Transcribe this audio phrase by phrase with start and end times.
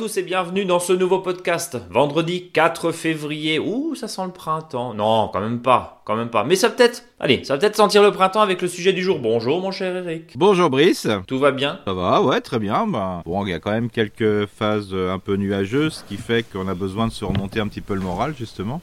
[0.00, 1.76] tous et bienvenue dans ce nouveau podcast.
[1.90, 3.58] Vendredi 4 février.
[3.58, 4.94] Ouh, ça sent le printemps.
[4.94, 6.42] Non, quand même pas, quand même pas.
[6.42, 9.18] Mais ça peut-être, allez, ça va peut-être sentir le printemps avec le sujet du jour.
[9.18, 10.32] Bonjour mon cher Eric.
[10.36, 11.06] Bonjour Brice.
[11.26, 11.80] Tout va bien?
[11.86, 12.86] Ça va, ouais, très bien.
[12.86, 16.16] Bah, bon, il y a quand même quelques phases euh, un peu nuageuses, ce qui
[16.16, 18.80] fait qu'on a besoin de se remonter un petit peu le moral, justement.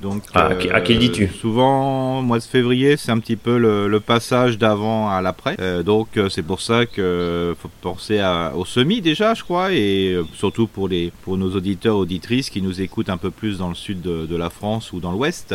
[0.00, 3.98] Donc, ah, à qui dis-tu euh, Souvent, mois de février, c'est un petit peu le,
[4.00, 5.56] passage d'avant à l'après.
[5.58, 8.20] Euh, donc, euh, c'est pour ça que faut penser
[8.54, 12.82] au semi déjà, je crois, et surtout pour les pour nos auditeurs auditrices qui nous
[12.82, 15.54] écoutent un peu plus dans le sud de, la France ou dans l'ouest.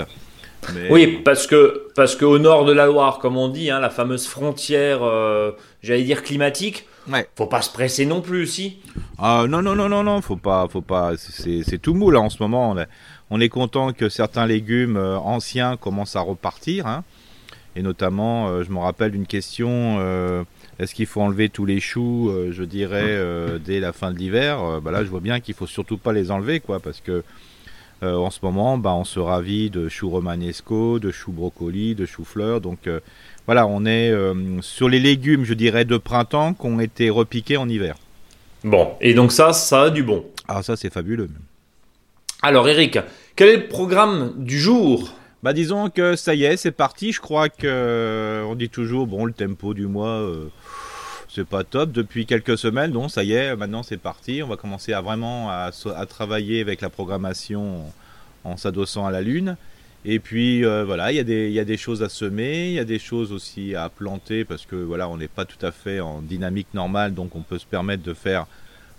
[0.90, 4.26] Oui, parce que parce qu'au nord de la Loire, comme on dit, hein, la fameuse
[4.26, 5.02] frontière,
[5.84, 6.88] j'allais dire climatique.
[7.12, 7.28] Ouais.
[7.36, 8.78] Faut pas se presser non plus, si?
[9.18, 11.14] Ah non non non non non, faut pas faut pas.
[11.18, 12.72] C'est tout mou là en ce moment.
[12.72, 12.78] On
[13.40, 16.86] est content que certains légumes euh, anciens commencent à repartir.
[16.86, 17.04] Hein.
[17.76, 20.44] Et notamment, euh, je me rappelle d'une question euh,
[20.80, 23.20] est-ce qu'il faut enlever tous les choux, je dirais,
[23.64, 24.82] dès la fin de l'hiver?
[24.82, 27.24] Bah Là, je vois bien qu'il faut surtout pas les enlever, quoi, parce que
[28.02, 32.26] en ce moment, bah, on se ravit de choux romanesco, de choux brocoli, de choux
[32.26, 32.62] fleurs.
[32.62, 32.90] Donc
[33.46, 34.12] voilà, on est
[34.62, 37.96] sur les légumes, je dirais, de printemps qui ont été repiqués en hiver.
[38.64, 40.26] Bon, et donc ça, ça a du bon.
[40.48, 41.30] Ah, ça, c'est fabuleux.
[42.42, 42.98] Alors, Eric,
[43.36, 45.14] quel est le programme du jour?
[45.44, 47.12] Bah disons que ça y est, c'est parti.
[47.12, 50.52] Je crois que euh, on dit toujours bon le tempo du mois euh,
[51.30, 52.92] c'est pas top depuis quelques semaines.
[52.92, 54.44] Donc ça y est, maintenant c'est parti.
[54.44, 55.72] On va commencer à vraiment à,
[56.08, 57.86] travailler avec la programmation
[58.44, 59.56] en, s'adossant à la lune.
[60.04, 63.00] Et puis euh, voilà, il y, a des choses à semer, il y a des
[63.00, 66.74] choses aussi à planter parce que voilà, on n'est pas tout à fait en dynamique
[66.74, 68.46] normale, donc on peut se permettre de faire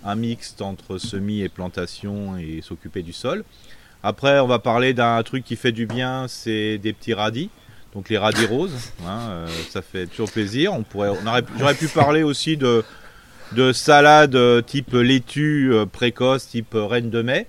[0.05, 3.45] un mixte entre semis et plantation et s'occuper du sol.
[4.03, 7.51] Après, on va parler d'un truc qui fait du bien, c'est des petits radis.
[7.95, 10.73] Donc les radis roses, hein, euh, ça fait toujours plaisir.
[10.73, 11.11] On pourrait,
[11.59, 12.83] j'aurais pu parler aussi de,
[13.53, 17.47] de salade euh, type laitue euh, précoce, type reine de mai.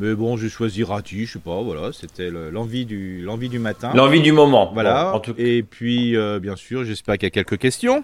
[0.00, 3.92] Mais bon, j'ai choisi radis, je sais pas, voilà, c'était l'envie du, l'envie du matin.
[3.94, 4.70] L'envie du moment.
[4.72, 5.14] Voilà.
[5.14, 5.34] en tout...
[5.36, 8.02] Et puis, bien sûr, j'espère qu'il y a quelques questions.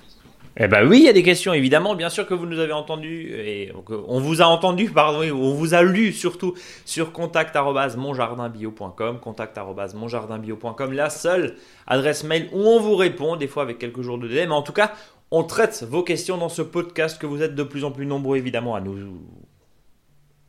[0.59, 1.95] Eh ben oui, il y a des questions évidemment.
[1.95, 3.71] Bien sûr que vous nous avez entendu et
[4.09, 6.55] on vous a entendu, pardon, on vous a lu surtout
[6.87, 11.57] sur contact@monjardinbio.com, contact@monjardinbio.com, la seule
[11.87, 14.63] adresse mail où on vous répond, des fois avec quelques jours de délai, mais en
[14.63, 14.93] tout cas,
[15.31, 18.39] on traite vos questions dans ce podcast que vous êtes de plus en plus nombreux
[18.39, 18.97] évidemment à nous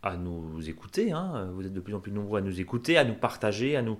[0.08, 1.12] à nous écouter.
[1.12, 1.50] Hein.
[1.54, 3.98] Vous êtes de plus en plus nombreux à nous écouter, à nous partager, à nous,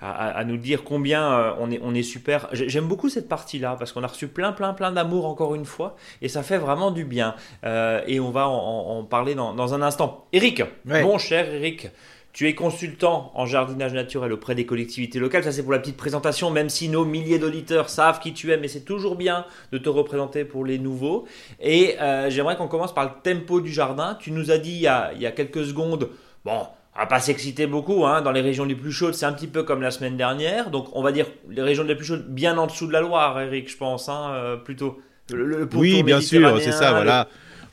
[0.00, 2.48] à, nous dire combien euh, on, est, on est super.
[2.52, 5.96] J'aime beaucoup cette partie-là parce qu'on a reçu plein, plein, plein d'amour encore une fois
[6.22, 7.34] et ça fait vraiment du bien.
[7.64, 10.26] Euh, et on va en, parler dans, dans, un instant.
[10.32, 11.88] Eric, mon cher Eric,
[12.36, 15.42] tu es consultant en jardinage naturel auprès des collectivités locales.
[15.42, 18.58] Ça, c'est pour la petite présentation, même si nos milliers d'auditeurs savent qui tu es,
[18.58, 21.24] mais c'est toujours bien de te représenter pour les nouveaux.
[21.62, 24.18] Et euh, j'aimerais qu'on commence par le tempo du jardin.
[24.20, 26.10] Tu nous as dit il y a, il y a quelques secondes,
[26.44, 29.32] bon, on va pas s'exciter beaucoup, hein, dans les régions les plus chaudes, c'est un
[29.32, 30.68] petit peu comme la semaine dernière.
[30.68, 33.40] Donc, on va dire les régions les plus chaudes, bien en dessous de la Loire,
[33.40, 35.00] Eric, je pense, hein, euh, plutôt.
[35.32, 37.28] Le, oui, bien sûr, c'est ça, voilà.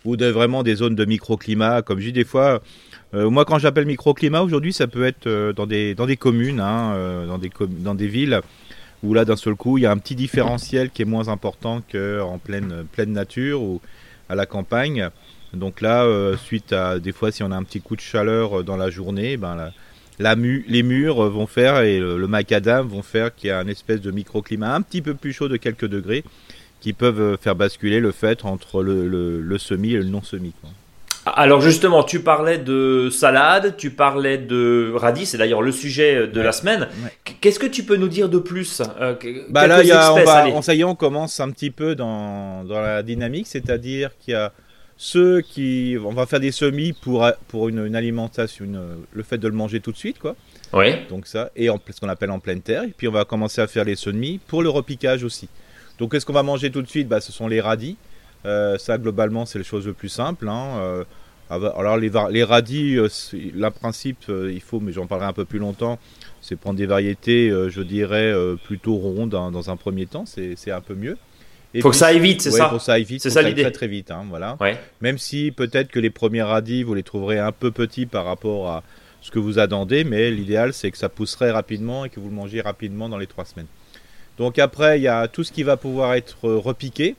[0.05, 2.61] Ou de, vraiment des zones de microclimat, comme je dis des fois.
[3.13, 6.59] Euh, moi, quand j'appelle microclimat aujourd'hui, ça peut être euh, dans, des, dans des communes,
[6.59, 8.41] hein, euh, dans, des dans des villes,
[9.03, 11.81] où là, d'un seul coup, il y a un petit différentiel qui est moins important
[11.91, 13.81] qu'en pleine, pleine nature ou
[14.29, 15.09] à la campagne.
[15.53, 16.07] Donc là,
[16.37, 19.37] suite à des fois, si on a un petit coup de chaleur dans la journée,
[19.37, 19.71] ben
[20.17, 24.01] la, les murs vont faire et le, macadam vont faire qu'il y a un espèce
[24.01, 26.23] de microclimat un petit peu plus chaud de quelques degrés
[26.79, 29.07] qui peuvent faire basculer le fait entre le,
[29.41, 30.53] le, semi et le non-semi.
[31.25, 36.41] Alors justement, tu parlais de salade, tu parlais de radis, c'est d'ailleurs le sujet de
[36.41, 36.89] la semaine.
[37.39, 39.15] Qu'est-ce que tu peux nous dire de plus euh,
[39.49, 42.65] Bah là, y a, on va, ça y est, on commence un petit peu dans,
[42.65, 44.51] dans la dynamique, c'est-à-dire qu'il y a
[44.97, 48.65] ceux qui, on va faire des semis pour pour une, alimentation,
[49.11, 50.35] le fait de le manger tout de suite, quoi.
[50.73, 50.93] Oui.
[51.09, 52.83] Donc ça, et en, ce qu'on appelle en pleine terre.
[52.83, 55.47] Et puis on va commencer à faire les semis pour le repiquage aussi.
[55.99, 57.07] Donc qu'est-ce qu'on va manger tout de suite?
[57.07, 57.97] Bah, ce sont les radis.
[58.45, 60.47] Euh, ça, globalement, c'est les choses le plus simple.
[60.47, 60.77] Hein.
[60.77, 61.03] Euh,
[61.49, 65.59] alors, les, les radis, euh, le principe, il faut, mais j'en parlerai un peu plus
[65.59, 65.99] longtemps,
[66.41, 70.81] c'est prendre des variétés, je dirais, plutôt rondes hein, dans un premier temps, c'est un
[70.81, 71.17] peu mieux.
[71.75, 73.41] Il faut que ça aille vite, c'est ça Faut que ça aille vite, c'est ça
[73.41, 73.63] l'idée.
[73.63, 74.57] Très très vite, hein, voilà.
[75.01, 78.69] Même si peut-être que les premiers radis, vous les trouverez un peu petits par rapport
[78.69, 78.83] à
[79.21, 82.35] ce que vous attendez, mais l'idéal c'est que ça pousserait rapidement et que vous le
[82.35, 83.67] mangiez rapidement dans les trois semaines.
[84.37, 87.15] Donc après, il y a tout ce qui va pouvoir être repiqué.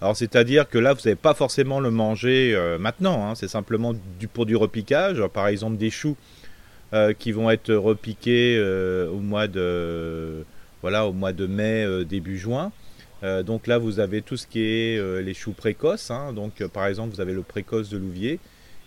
[0.00, 3.34] Alors c'est-à-dire que là, vous n'allez pas forcément le manger euh, maintenant, hein.
[3.34, 5.22] c'est simplement du, pour du repiquage.
[5.32, 6.16] par exemple, des choux
[6.92, 10.44] euh, qui vont être repiqués euh, au mois de
[10.82, 12.70] voilà au mois de mai début juin.
[13.22, 16.10] donc là, vous avez tout ce qui est les choux précoces.
[16.10, 16.32] Hein.
[16.32, 18.38] donc par exemple, vous avez le précoce de Louvier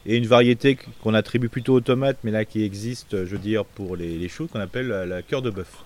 [0.06, 3.66] et une variété qu'on attribue plutôt aux tomates, mais là qui existe, je veux dire,
[3.66, 5.84] pour les, les choux, qu'on appelle la, cœur de bœuf.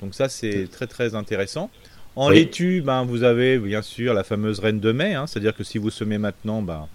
[0.00, 1.70] Donc ça, c'est très très intéressant.
[2.18, 5.28] En laitue, ben, vous avez bien sûr la fameuse reine de mai, hein.
[5.28, 6.88] c'est-à-dire que si vous semez maintenant, ben,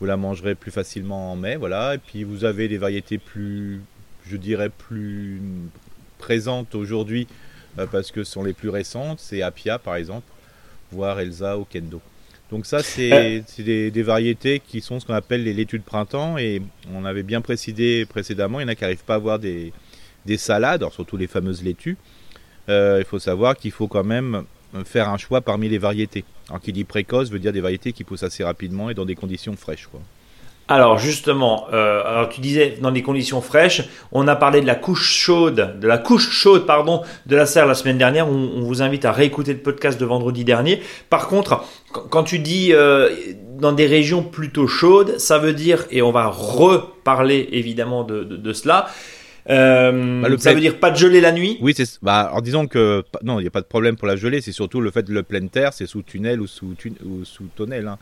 [0.00, 1.94] vous la mangerez plus facilement en mai, voilà.
[1.94, 3.80] Et puis vous avez des variétés plus,
[4.26, 5.40] je dirais, plus
[6.18, 7.28] présentes aujourd'hui,
[7.78, 10.26] euh, parce que ce sont les plus récentes, c'est Apia par exemple,
[10.90, 12.00] voire Elsa ou Kendo.
[12.50, 13.90] Donc ça, c'est euh.
[13.90, 16.36] des, variétés qui sont ce qu'on appelle les laitues de printemps.
[16.36, 16.62] Et
[16.92, 19.72] on avait bien précisé précédemment, il y en a qui n'arrivent pas à avoir des,
[20.36, 21.96] salades, surtout les fameuses laitues.
[22.68, 24.44] Euh, il faut savoir qu'il faut quand même
[24.84, 26.24] faire un choix parmi les variétés.
[26.48, 29.14] Alors qui dit précoce veut dire des variétés qui poussent assez rapidement et dans des
[29.14, 29.88] conditions fraîches.
[30.70, 34.74] Alors justement, euh, alors tu disais dans des conditions fraîches, on a parlé de la
[34.74, 38.28] couche chaude, de la couche chaude pardon de la serre la semaine dernière.
[38.28, 40.82] On, on vous invite à réécouter le podcast de vendredi dernier.
[41.08, 41.64] Par contre,
[42.10, 43.08] quand tu dis euh,
[43.58, 48.36] dans des régions plutôt chaudes, ça veut dire et on va reparler évidemment de, de,
[48.36, 48.88] de cela.
[49.50, 51.98] Euh, bah, ça veut dire pas de gelée la nuit Oui, c'est.
[52.02, 54.40] Bah, alors disons que non, il n'y a pas de problème pour la gelée.
[54.40, 56.74] C'est surtout le fait de le pleine terre, c'est sous tunnel ou sous,
[57.04, 57.88] ou sous tonnelle.
[57.88, 57.98] Hein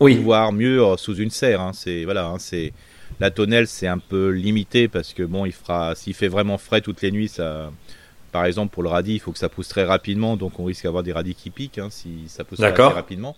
[0.00, 0.16] oui.
[0.16, 1.60] voire mieux euh, sous une serre.
[1.60, 1.72] Hein.
[1.74, 2.72] C'est voilà, hein, c'est
[3.20, 6.80] la tonnelle, c'est un peu limité parce que bon, il fera, s'il fait vraiment frais
[6.80, 7.70] toutes les nuits, ça,
[8.32, 10.84] par exemple pour le radis, il faut que ça pousse très rapidement, donc on risque
[10.84, 13.36] d'avoir des radis qui piquent si ça pousse très rapidement.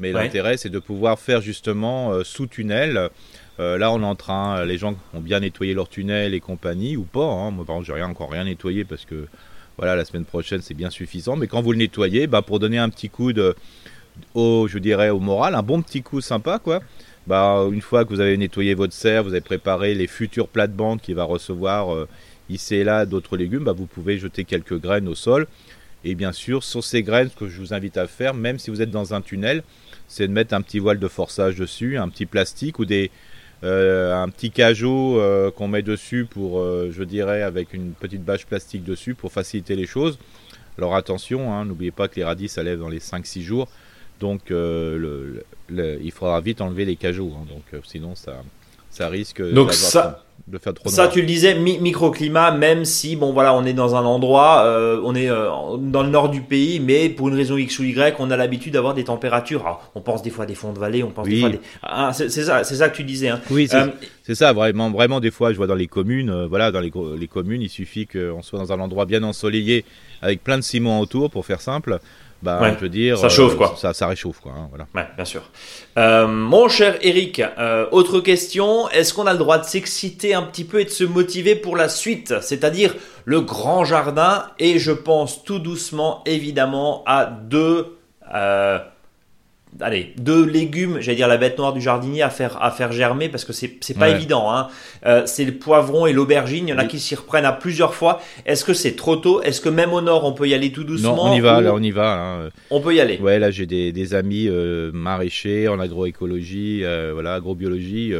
[0.00, 3.10] Mais l'intérêt, c'est de pouvoir faire justement euh, sous tunnel.
[3.60, 6.96] Euh, là, on est en train, les gens ont bien nettoyé leur tunnel et compagnie,
[6.96, 7.24] ou pas.
[7.24, 7.50] Hein.
[7.50, 9.26] Moi, par exemple, j'ai encore rien nettoyé parce que
[9.76, 11.36] voilà, la semaine prochaine, c'est bien suffisant.
[11.36, 13.54] Mais quand vous le nettoyez, bah, pour donner un petit coup de,
[14.34, 16.80] au, je dirais, au moral, un bon petit coup sympa, quoi.
[17.26, 21.00] Bah, une fois que vous avez nettoyé votre serre, vous avez préparé les futures plates-bandes
[21.00, 22.06] qui va recevoir euh,
[22.50, 25.46] ici et là d'autres légumes, bah, vous pouvez jeter quelques graines au sol.
[26.04, 28.70] Et bien sûr, sur ces graines, ce que je vous invite à faire, même si
[28.70, 29.62] vous êtes dans un tunnel,
[30.06, 33.33] c'est de mettre un petit voile de forçage dessus, un petit plastique ou des, euh,
[33.64, 38.84] un petit cajot euh, qu'on met dessus pour, je dirais, avec une petite bâche plastique
[38.84, 40.18] dessus pour faciliter les choses.
[40.76, 43.68] Alors attention, hein, n'oubliez pas que les radis, ça lève dans les 5-6 jours.
[44.20, 45.40] Donc euh,
[45.70, 47.32] il faudra vite enlever les cajots.
[47.36, 47.46] Hein.
[47.48, 48.42] donc euh, sinon ça,
[48.94, 53.32] ça risque donc ça, de faire trop Ça, tu le disais, microclimat, même si bon
[53.32, 57.08] voilà, on est dans un endroit, euh, on est dans le nord du pays, mais
[57.08, 59.80] pour une raison X ou Y, on a l'habitude d'avoir des températures.
[59.96, 61.60] on pense des fois des fonds de vallée, on pense des fois des.
[61.82, 63.28] Ah, c'est ça, c'est ça que tu disais.
[63.28, 63.40] Hein.
[63.50, 63.68] Oui,
[64.22, 65.18] c'est ça, vraiment, vraiment.
[65.18, 68.42] Des fois, je vois dans les communes, voilà, dans les, les communes, il suffit qu'on
[68.42, 69.84] soit dans un endroit bien ensoleillé,
[70.22, 71.98] avec plein de ciment autour, pour faire simple.
[72.44, 73.74] Bah, je veux dire, ça chauffe quoi.
[73.78, 74.52] Ça, ça réchauffe quoi.
[74.52, 74.86] Hein, voilà.
[74.94, 75.42] Ouais, bien sûr.
[75.96, 78.88] Euh, mon cher Eric, euh, autre question.
[78.90, 81.76] Est-ce qu'on a le droit de s'exciter un petit peu et de se motiver pour
[81.76, 82.94] la suite, c'est-à-dire
[83.24, 87.96] le grand jardin Et je pense tout doucement, évidemment, à deux.
[88.34, 88.78] Euh,
[89.80, 93.28] allez, deux légumes, j'allais dire la bête noire du jardinier à faire, à faire germer
[93.28, 93.68] parce que c'est,
[93.98, 94.52] pas évident.
[94.52, 94.68] Hein.
[95.06, 96.68] Euh, c'est le poivron et l'aubergine.
[96.68, 98.20] Il y en a qui s'y reprennent à plusieurs fois.
[98.46, 99.42] Est-ce que c'est trop tôt?
[99.42, 101.60] Est-ce que même au nord on peut y aller tout doucement Non, on y va.
[101.60, 102.12] Là, on y va.
[102.12, 102.50] Hein.
[102.70, 103.18] On peut y aller?
[103.18, 108.14] Ouais, là j'ai des, des amis euh, maraîchers en agroécologie, euh, voilà, agrobiologie.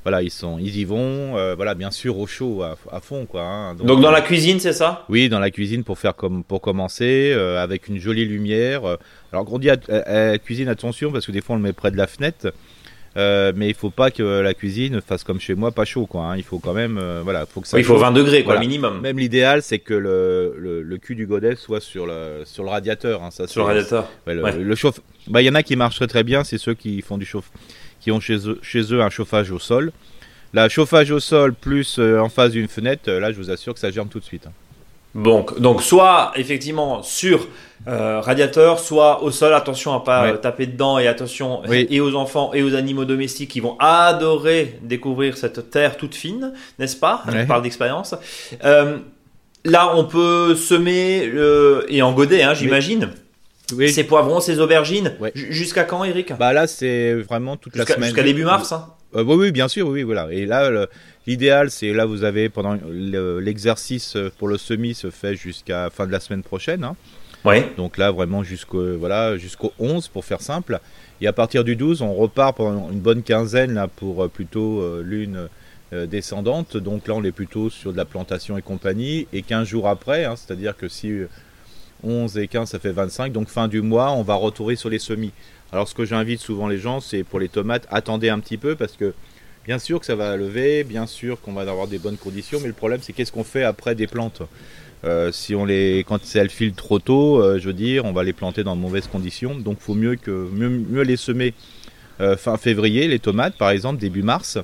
[0.00, 3.26] Euh, voilà, ils sont, ils y vont, euh, voilà, bien sûr au chaud, à, fond,
[3.26, 3.42] quoi.
[3.42, 3.74] Hein.
[3.74, 5.04] Donc, dans la cuisine, c'est ça?
[5.08, 8.82] Oui, dans la cuisine pour faire comme, pour commencer, euh, avec une jolie lumière.
[9.32, 11.90] Alors, on dit à, à, cuisine attention parce que des fois on le met près
[11.90, 12.52] de la fenêtre.
[13.16, 16.26] Euh, mais il faut pas que la cuisine fasse comme chez moi, pas chaud quoi.
[16.26, 16.36] Hein.
[16.36, 17.76] Il faut quand même, voilà, faut que ça.
[17.76, 19.00] il faut 20 degrés quoi, minimum.
[19.00, 22.70] Même l'idéal, c'est que le, le, le, cul du godet soit sur le sur le
[22.70, 23.24] radiateur.
[23.24, 23.32] Hein.
[23.32, 24.08] Ça, sur le radiateur.
[24.26, 25.00] le, chauffe.
[25.26, 27.26] Bah, il y en a qui marchent très très bien, c'est ceux qui font du
[27.26, 27.50] chauffe
[28.00, 29.92] qui ont chez eux, chez eux un chauffage au sol.
[30.52, 33.72] La chauffage au sol plus euh, en face d'une fenêtre, euh, là je vous assure
[33.72, 34.46] que ça germe tout de suite.
[34.46, 34.52] Hein.
[35.14, 37.48] Bon, donc soit effectivement sur
[37.88, 39.52] euh, radiateur, soit au sol.
[39.54, 43.58] Attention à pas taper dedans et attention et aux enfants et aux animaux domestiques qui
[43.58, 47.24] vont adorer découvrir cette terre toute fine, n'est-ce pas?
[47.26, 48.14] On parle d'expérience.
[48.62, 51.28] là, on peut semer
[51.88, 53.10] et en godet, hein, j'imagine.
[53.76, 53.90] Oui.
[53.90, 55.12] Ces poivrons, ces aubergines.
[55.34, 56.32] Jusqu'à quand, Eric?
[56.38, 58.04] Bah là, c'est vraiment toute la semaine.
[58.04, 58.72] Jusqu'à début mars.
[58.72, 60.28] Hein euh, oui, oui, bien sûr, oui, voilà.
[60.30, 60.86] Et là,
[61.26, 66.12] l'idéal, c'est là, vous avez pendant l'exercice pour le semi se fait jusqu'à fin de
[66.12, 66.84] la semaine prochaine.
[66.84, 66.96] Hein.
[67.76, 70.80] Donc là, vraiment jusqu'au voilà, jusqu'au 11 pour faire simple.
[71.20, 74.80] Et à partir du 12, on repart pendant une bonne quinzaine là pour euh, plutôt
[74.80, 75.48] euh, l'une
[76.06, 76.76] descendante.
[76.76, 79.26] Donc là, on est plutôt sur de la plantation et compagnie.
[79.32, 81.12] Et 15 jours après, hein, c'est-à-dire que si
[82.04, 83.32] 11 et 15, ça fait 25.
[83.32, 85.32] Donc fin du mois, on va retourner sur les semis.
[85.72, 88.74] Alors ce que j'invite souvent les gens, c'est pour les tomates, attendez un petit peu
[88.74, 89.14] parce que
[89.64, 92.68] bien sûr que ça va lever, bien sûr qu'on va avoir des bonnes conditions, mais
[92.68, 94.42] le problème c'est qu'est-ce qu'on fait après des plantes?
[95.04, 98.22] Euh, si on les, quand elles filent trop tôt, euh, je veux dire, on va
[98.22, 99.54] les planter dans de mauvaises conditions.
[99.54, 101.54] Donc, faut mieux que mieux, les semer
[102.36, 104.58] fin février, les tomates par exemple, début mars,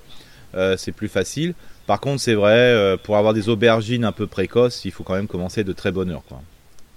[0.76, 1.55] c'est plus facile.
[1.87, 5.26] Par contre, c'est vrai, pour avoir des aubergines un peu précoces, il faut quand même
[5.26, 6.23] commencer de très bonne heure.
[6.28, 6.43] Quoi.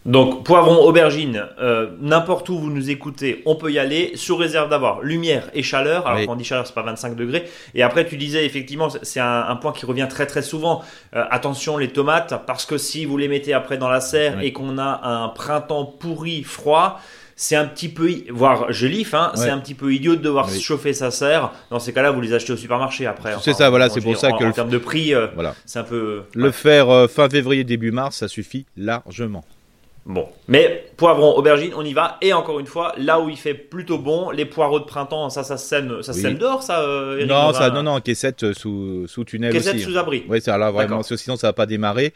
[0.06, 4.70] Donc, poivron, aubergine, euh, n'importe où vous nous écoutez, on peut y aller, sous réserve
[4.70, 6.08] d'avoir lumière et chaleur.
[6.08, 7.46] Alors, quand on dit chaleur, c'est pas 25 degrés.
[7.75, 10.82] Et après, tu disais, effectivement, c'est un, point qui revient très très souvent.
[11.15, 14.53] Euh, attention, les tomates, parce que si vous les mettez après dans la serre et
[14.53, 17.01] qu'on a un printemps pourri, froid,
[17.36, 20.94] c'est un petit peu, voire gelif, hein, c'est un petit peu idiot de devoir chauffer
[20.94, 21.51] sa serre.
[21.72, 23.36] Dans ces cas-là, vous les achetez au supermarché après.
[23.41, 24.46] c'est ça, voilà, c'est pour ça que.
[24.46, 25.56] En, termes de prix, euh, voilà.
[25.65, 26.24] c'est un peu.
[26.34, 29.44] Le faire fin février, début mars, ça suffit largement.
[30.09, 32.17] Bon, mais poivron, aubergine, on y va.
[32.23, 35.43] Et encore une fois, là où il fait plutôt bon, les poireaux de printemps, ça,
[35.43, 36.81] ça sème, ça sème dehors, ça.
[36.81, 40.23] Euh, non, ça, non, non, caissette euh, sous, sous tunnel caissette sous abri.
[40.27, 41.03] Oui, c'est là vraiment.
[41.03, 42.11] Sinon, ça va pas démarrer.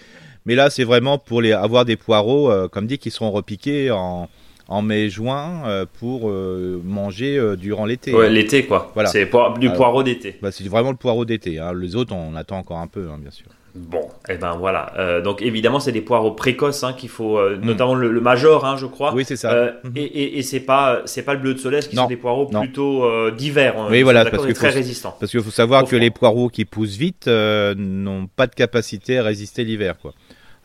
[0.48, 3.92] Mais là, c'est vraiment pour les avoir des poireaux, euh, comme dit, qui seront repiqués
[3.92, 4.28] en,
[4.68, 8.12] en mai-juin pour manger durant l'été.
[8.12, 8.92] Ouais, l'été quoi.
[8.96, 9.10] Voilà.
[9.10, 10.40] C'est du poireau d'été.
[10.42, 11.60] Bah, c'est vraiment le poireau d'été.
[11.60, 11.74] Hein.
[11.80, 13.46] Les autres, on attend encore un peu, hein, bien sûr.
[13.76, 14.94] Bon, et eh ben voilà.
[15.00, 17.66] Euh, donc évidemment, c'est des poireaux précoces hein, qu'il faut, euh, mm.
[17.66, 19.16] notamment le, major, hein, je crois.
[19.16, 19.52] Oui, c'est ça.
[19.52, 19.98] Euh, mm-hmm.
[19.98, 22.46] Et, et, et c'est pas, c'est pas le bleu de Solèze qui sont des poireaux
[22.46, 23.76] plutôt d'hiver.
[23.80, 23.88] Hein.
[23.90, 25.16] Oui, voilà, parce que très résistant.
[25.20, 29.24] Parce qu'il faut savoir que les poireaux qui poussent vite n'ont pas de capacité à
[29.24, 30.14] résister l'hiver, quoi.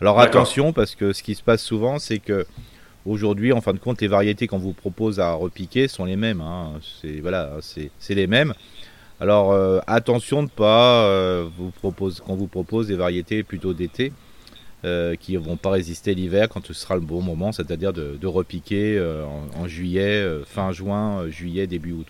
[0.01, 2.47] Alors attention, parce que ce qui se passe souvent, c'est que
[3.07, 6.41] aujourd'hui, en fin de compte, les variétés qu'on vous propose à repiquer sont les mêmes.
[6.41, 6.75] Hein.
[7.01, 8.55] C'est voilà, c'est les mêmes.
[9.21, 14.13] Alors euh, attention de pas euh, vous propose qu'on vous propose des variétés plutôt d'été
[14.85, 18.27] euh, qui ne vont pas résister l'hiver quand ce sera le bon moment, c'est-à-dire de,
[18.27, 19.01] repiquer
[19.57, 22.07] en, juillet, fin juin, juillet, début août.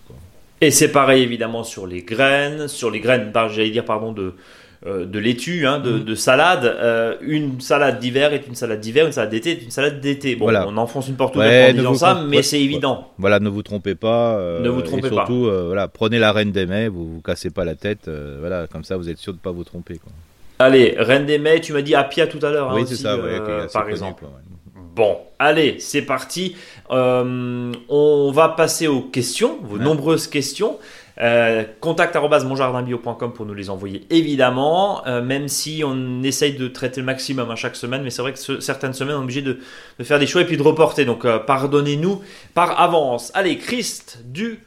[0.61, 4.35] Et c'est pareil évidemment sur les graines, sur les graines, j'allais dire pardon de
[4.85, 6.15] de laitue, hein, de, mm.
[6.15, 6.63] salade.
[6.63, 10.35] Euh, une salade d'hiver est une salade d'hiver, une salade d'été est une salade d'été.
[10.37, 13.11] Bon, on enfonce une porte ouverte en disant ça, mais c'est évident.
[13.17, 14.37] Voilà, ne vous trompez pas.
[14.37, 17.49] Euh, ne vous trompez et surtout, voilà, prenez la reine des mets, vous vous cassez
[17.49, 18.09] pas la tête.
[18.39, 19.97] voilà, comme ça, vous êtes sûr de pas vous tromper.
[19.97, 20.13] Quoi.
[20.59, 22.71] Allez, reine des mets, tu m'as dit Apia tout à l'heure.
[22.71, 23.17] Hein, oui, c'est ça,
[23.73, 24.23] par exemple.
[24.95, 26.55] Bon, allez, c'est parti.
[26.89, 30.77] on va passer aux questions, vos nombreuses questions.
[31.21, 37.05] Euh, contact.monjardinbio.com pour nous les envoyer évidemment, euh, même si on essaye de traiter le
[37.05, 39.59] maximum à chaque semaine, mais c'est vrai que certaines semaines on est obligé de,
[40.01, 42.21] faire des choix et puis de reporter, donc euh, pardonnez-nous
[42.53, 43.33] par avance.
[43.35, 44.59] Allez, Christ du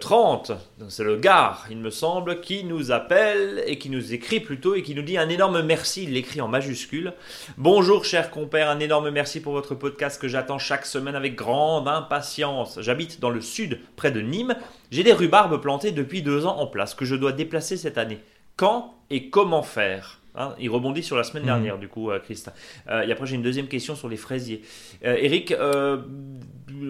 [0.00, 4.38] 30, euh, c'est le Gard, il me semble, qui nous appelle et qui nous écrit
[4.38, 7.12] plutôt et qui nous dit un énorme merci, il l'écrit en majuscule.
[7.56, 11.88] Bonjour cher compère, un énorme merci pour votre podcast que j'attends chaque semaine avec grande
[11.88, 12.78] impatience.
[12.80, 14.54] J'habite dans le sud, près de Nîmes.
[14.92, 18.20] J'ai des rhubarbes plantées depuis deux ans en place que je dois déplacer cette année.
[18.56, 20.20] Quand et comment faire?
[20.36, 21.48] Hein, il rebondit sur la semaine mhm.
[21.48, 22.50] dernière, du coup, euh, Christ.
[22.88, 24.62] Euh, et après, j'ai une deuxième question sur les fraisiers.
[25.04, 25.54] Euh, Eric,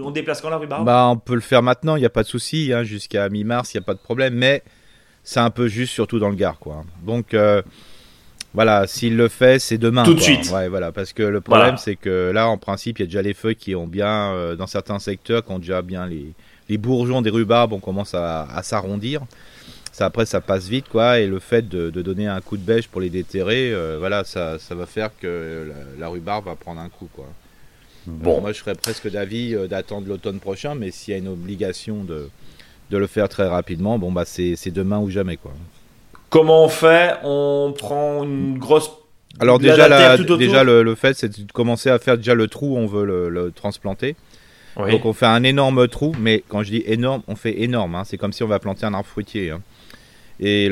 [0.03, 2.23] on déplace quand la rhubarbe bah, On peut le faire maintenant, il n'y a pas
[2.23, 2.73] de souci.
[2.73, 4.35] Hein, Jusqu'à mi-mars, il n'y a pas de problème.
[4.35, 4.63] Mais
[5.23, 6.59] c'est un peu juste, surtout dans le Gard.
[6.59, 6.85] Quoi.
[7.05, 7.37] Donc,
[8.55, 10.05] voilà, s'il le fait, c'est demain.
[10.05, 10.51] Tout de suite.
[10.51, 13.23] Ouais, voilà, parce que le problème, c'est que là, en principe, il y a déjà
[13.23, 16.33] les feuilles qui ont bien, dans certains secteurs, qui ont déjà bien les,
[16.71, 19.21] les bourgeons des rhubarbes, on commence à, à s'arrondir
[19.95, 21.21] ça après ça passe vite quoi.
[21.21, 24.59] Et le fait de, donner un coup de bêche pour les déterrer euh, voilà ça,
[24.59, 27.27] ça, va faire que la, rhubarbe va prendre un coup quoi.
[28.07, 28.41] Bon.
[28.41, 32.03] moi je serais presque d'avis euh, d'attendre l'automne prochain mais s'il y a une obligation
[32.03, 32.29] de,
[32.91, 35.53] de le faire très rapidement bon bah c'est demain ou jamais quoi.
[36.29, 37.15] Comment on fait?
[37.23, 38.91] On prend une grosse
[39.41, 42.87] alors déjà, déjà le, fait c'est de commencer à faire déjà le trou où on
[42.87, 44.17] veut le, transplanter.
[44.77, 47.95] Donc on fait un énorme trou, mais quand je dis énorme, on fait énorme.
[47.95, 48.03] Hein.
[48.05, 49.51] C'est comme si on va planter un arbre fruitier.
[49.51, 49.61] Hein
[50.41, 50.69] et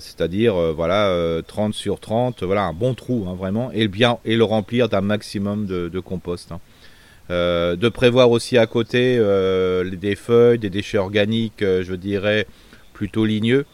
[0.00, 3.88] c'est-à-dire euh, voilà 30 euh, sur 30 voilà un bon trou hein, vraiment et le
[3.88, 6.60] bien et le remplir d'un maximum de, compost hein.
[7.30, 12.46] euh, de prévoir aussi à côté des feuilles des déchets organiques je dirais
[12.92, 13.64] plutôt ligneux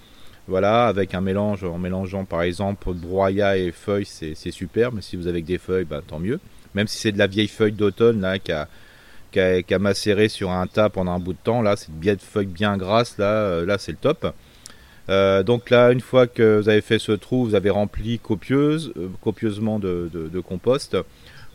[0.46, 5.16] voilà avec un mélange en mélangeant par exemple broyat et feuilles c'est super mais si
[5.16, 6.38] vous avez des feuilles bah, tant mieux
[6.75, 8.68] même si c'est de la vieille feuille d'automne là qui a,
[9.32, 12.46] qui a, macéré sur un tas pendant un bout de temps là c'est une feuille
[12.46, 14.32] bien grasse là là c'est le top
[15.09, 18.92] euh, donc là, une fois que vous avez fait ce trou, vous avez rempli copieuse,
[18.97, 20.94] euh, copieusement de, compost.
[20.94, 21.02] Vous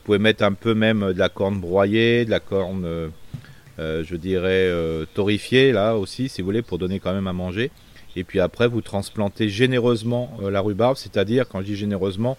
[0.03, 4.71] pouvez mettre un peu même de la corne broyée, de la corne, euh, je dirais,
[5.13, 7.71] torréfiée là aussi, si vous voulez, pour donner quand même à manger.
[8.15, 12.37] Et puis après, vous transplantez généreusement la rhubarbe, c'est-à-dire, quand je dis généreusement,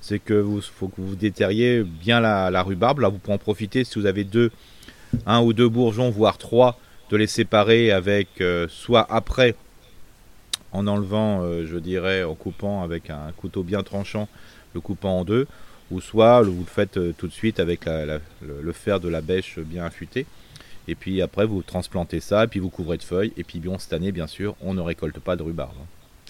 [0.00, 3.00] c'est que vous faut que vous déterriez bien la, la, rhubarbe.
[3.00, 4.52] Là, vous pouvez en profiter si vous avez deux,
[5.26, 6.78] un ou deux bourgeons, voire trois,
[7.10, 8.28] de les séparer avec
[8.68, 9.54] soit après
[10.76, 14.28] en enlevant, euh, je dirais, en coupant avec un couteau bien tranchant,
[14.74, 15.46] le coupant en deux,
[15.90, 19.58] ou soit vous le faites euh, tout de suite avec le, fer de la bêche
[19.58, 20.26] bien affûté.
[20.88, 23.32] Et puis après, vous transplantez ça, et puis vous couvrez de feuilles.
[23.36, 25.72] Et puis bon, cette année, bien sûr, on ne récolte pas de rhubarbe.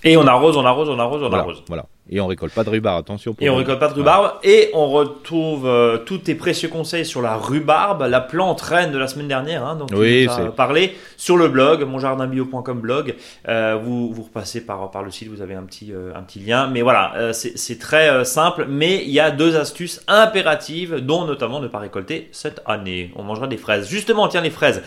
[0.04, 1.62] Et on arrose, on arrose, on arrose, on Voilà, arrose.
[1.66, 1.86] voilà.
[2.08, 3.34] Et on récolte pas de rhubarbe, attention.
[3.34, 4.34] pour Et on récolte pas de rhubarbe.
[4.44, 8.98] Et on retrouve euh, tous tes précieux conseils sur la rhubarbe, la plante reine de
[8.98, 13.16] la semaine dernière, hein, dont Oui, as c'est- parlé sur le blog, monjardinbio.com blog.
[13.48, 16.38] Euh, vous, vous repassez par, par le site, vous avez un petit, euh, un petit
[16.38, 16.68] lien.
[16.68, 18.66] Mais voilà, c'est très simple.
[18.68, 23.10] Mais il y a deux astuces impératives, dont notamment ne pas récolter cette année.
[23.16, 23.88] On mangera des fraises.
[23.88, 24.80] Justement, tiens, les fraises.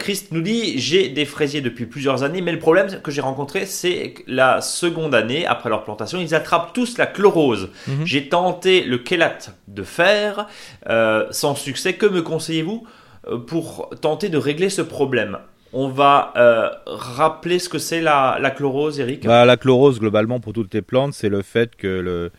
[0.00, 3.64] Christ nous dit J'ai des fraisiers depuis plusieurs années, mais le problème que j'ai rencontré,
[3.64, 7.70] c'est que la seconde année, après leur plantation, ils attrapent tous la chlorose.
[7.86, 8.04] Mhm.
[8.04, 10.46] J'ai tenté le chélat de fer,
[10.88, 11.94] euh, sans succès.
[11.94, 12.86] Que me conseillez-vous
[13.28, 15.38] euh, pour tenter de régler ce problème?
[15.72, 19.26] On va euh, rappeler ce que c'est la, la chlorose, Eric?
[19.26, 22.30] Bah, la chlorose, globalement, pour toutes les plantes, c'est le fait que le,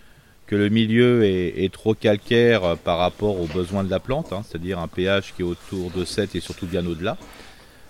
[0.47, 4.41] que le milieu est, est trop calcaire par rapport aux besoins de la plante, hein,
[4.47, 7.17] c'est-à-dire un pH qui est autour de 7 et surtout bien au-delà.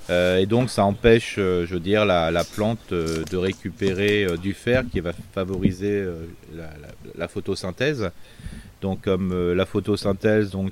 [0.10, 4.26] Euh, et donc ça empêche, euh, je veux dire, la, la plante euh, de récupérer
[4.42, 6.06] du fer qui va favoriser
[7.16, 8.10] la, photosynthèse.
[8.82, 10.72] Donc comme la photosynthèse, donc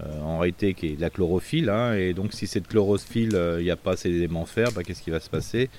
[0.00, 3.70] en réalité qui est de la chlorophylle, hein, et donc si cette chlorophylle, il n'y
[3.70, 5.70] a pas ces éléments fer, bah, qu'est-ce qui va se passer?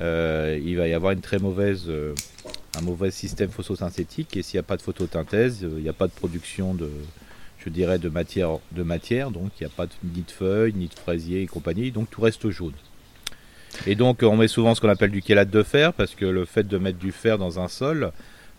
[0.00, 4.76] Il va y avoir une très un mauvais système photosynthétique, et s'il n'y a pas
[4.76, 6.90] de photosynthèse, il n'y a pas de production de,
[7.64, 10.88] je dirais, de matière, de matière donc il n'y a pas ni de feuilles, ni
[10.88, 12.72] de fraisiers et compagnie, donc tout reste jaune.
[13.86, 16.44] Et donc on met souvent ce qu'on appelle du chélate de fer, parce que le
[16.44, 18.12] fait de mettre du fer dans un sol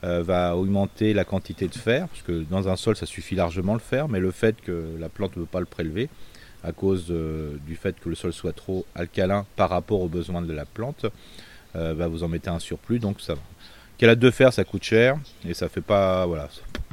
[0.03, 3.73] euh, va augmenter la quantité de fer, parce que dans un sol ça suffit largement
[3.73, 6.09] le fer, mais le fait que la plante ne veut pas le prélever,
[6.63, 10.41] à cause euh, du fait que le sol soit trop alcalin par rapport aux besoins
[10.41, 11.05] de la plante,
[11.75, 13.41] euh, vous en mettez un surplus, donc ça va.
[13.99, 15.17] Chélate de fer ça coûte cher,
[15.47, 16.25] et ça fait pas...
[16.25, 16.49] Voilà,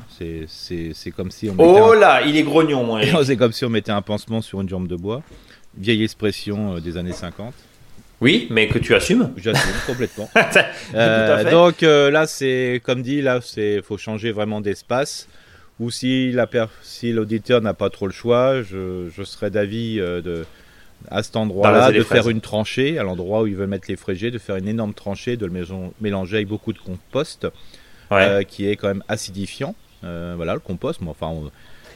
[0.08, 3.68] c'est- comme si on mettait un- Oh là, il est grognon, c'est comme si on
[3.70, 5.22] mettait un pansement sur une jambe de bois.
[5.76, 7.54] Vieille expression euh, des années 50.
[8.20, 9.32] Oui, mais que tu assumes.
[9.36, 10.28] J'assume complètement.
[10.94, 15.28] Euh, donc euh, là, c'est comme dit, là, c'est faut changer vraiment d'espace.
[15.80, 20.00] Ou si la per- si l'auditeur n'a pas trop le choix, je, je serais d'avis
[20.00, 20.44] euh, de
[21.10, 24.32] à cet endroit-là de faire une tranchée à l'endroit où ils veulent mettre les fraisiers,
[24.32, 25.52] de faire une énorme tranchée, de le
[26.00, 27.46] mélanger avec beaucoup de compost,
[28.10, 28.44] Ouais.
[28.48, 29.76] qui est quand même acidifiant.
[30.04, 31.00] Euh, voilà, le compost.
[31.00, 31.50] Mais enfin, on-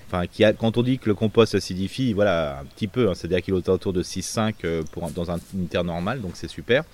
[0.09, 3.09] enfin, qui a, quand on dit que le compost acidifie, voilà, un petit peu.
[3.09, 6.33] hein, C'est-à-dire qu'il est autour de 6-5 euh, pour dans un, une terre normale, donc
[6.35, 6.85] c'est super.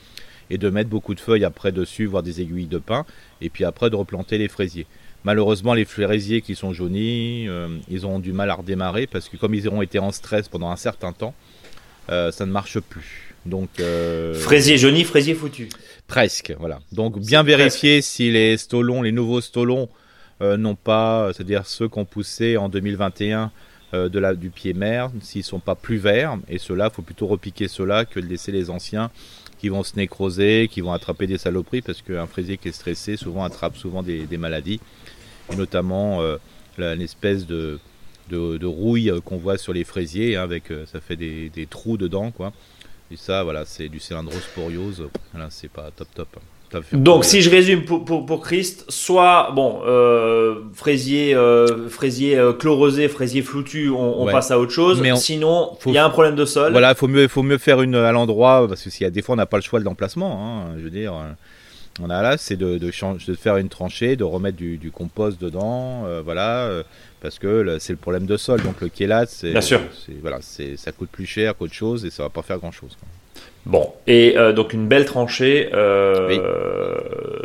[0.51, 3.05] Et de mettre beaucoup de feuilles après dessus, voire des aiguilles de pin,
[3.43, 4.87] et puis après de replanter les fraisiers.
[5.25, 9.37] Malheureusement, les fraisiers qui sont jaunis, euh, ils auront du mal à redémarrer parce que
[9.37, 11.35] comme ils auront été en stress pendant un certain temps,
[12.11, 13.35] euh, ça ne marche plus.
[13.45, 15.69] Donc euh, Fraisier jauni, fraisier foutu.
[16.07, 16.79] Presque, voilà.
[16.93, 17.59] Donc bien presque.
[17.59, 19.89] vérifier si les stolons, les nouveaux stolons,
[20.43, 23.51] euh, n'ont pas, c'est-à-dire ceux qui ont poussé en 2021
[23.95, 27.69] euh, de du pied mère, s'ils sont pas plus verts, et ceux-là, faut plutôt repiquer
[27.69, 29.11] ceux-là que de laisser les anciens
[29.59, 33.17] qui vont se nécroser, qui vont attraper des saloperies, parce qu'un fraisier qui est stressé
[33.17, 34.81] souvent attrape souvent des, maladies,
[35.51, 36.37] et notamment euh,
[36.77, 37.81] la- une espèce de,
[38.31, 42.31] rouille euh, qu'on voit sur les fraisiers, hein, avec ça fait des, des trous dedans,
[42.31, 42.53] quoi.
[43.11, 45.09] Et ça, voilà, c'est du cylindrosporiose.
[45.33, 46.39] Voilà, c'est pas top top.
[46.93, 52.53] Donc, si je résume pour, pour, pour Christ, soit, bon, euh, fraisier, euh, fraisier euh,
[52.53, 54.33] chlorosé, fraisier floutu, on, on Ouais.
[54.33, 55.01] passe à autre chose.
[55.01, 56.73] Mais on- Sinon, il y a un problème de sol.
[56.73, 59.23] Voilà, faut mieux, faut mieux faire une à l'endroit parce que s'il y a des
[59.23, 60.67] fois on n'a pas le choix de l'emplacement.
[60.69, 61.31] hein, je veux dire, euh,
[62.03, 64.91] on a là, c'est de, de, change- de faire une tranchée, de remettre du, du
[64.91, 66.83] compost dedans, euh, voilà, euh,
[67.21, 68.63] parce que c'est le problème de sol.
[68.63, 69.81] Donc le chélat, c'est, Bien sûr.
[70.07, 72.73] c'est- voilà, c'est, ça coûte plus cher qu'autre chose et ça va pas faire grand
[72.73, 72.97] chose.
[73.67, 76.97] Bon, et euh, donc une belle tranchée, euh,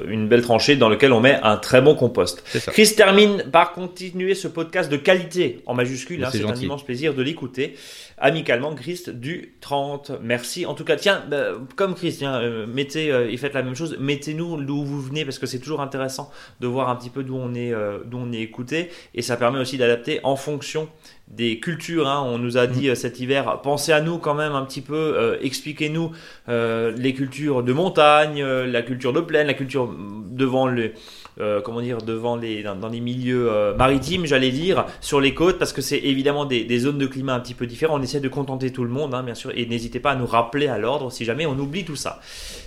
[0.08, 2.44] une belle tranchée dans laquelle on met un très bon compost.
[2.68, 6.24] Chris termine par continuer ce podcast de qualité en majuscule.
[6.24, 7.76] Hein, c'est un immense plaisir de l'écouter.
[8.18, 10.12] Amicalement, Christ du 30.
[10.22, 10.66] Merci.
[10.66, 13.98] En tout cas, tiens, bah, comme Christian, euh, mettez et faites la même chose.
[14.00, 17.36] Mettez-nous d'où vous venez parce que c'est toujours intéressant de voir un petit peu d'où
[17.36, 17.74] on est,
[18.06, 20.88] d'où on est écouté et ça permet aussi d'adapter en fonction
[21.36, 22.08] des cultures.
[22.08, 22.24] hein.
[22.26, 24.96] On nous a dit euh, cet hiver, pensez à nous quand même un petit peu,
[24.96, 26.12] euh, expliquez-nous
[26.50, 30.94] euh, les cultures de montagne, euh, la culture de plaine, la culture mm, devant le,
[31.40, 35.58] euh, comment dire, devant les, dans, les milieux euh, maritimes, j'allais dire, sur les côtes,
[35.58, 38.00] parce que c'est évidemment des, zones de climat un petit peu différentes.
[38.00, 40.26] On essaie de contenter tout le monde, hein, bien sûr, et n'hésitez pas à nous
[40.26, 42.20] rappeler à l'ordre si jamais on oublie tout ça.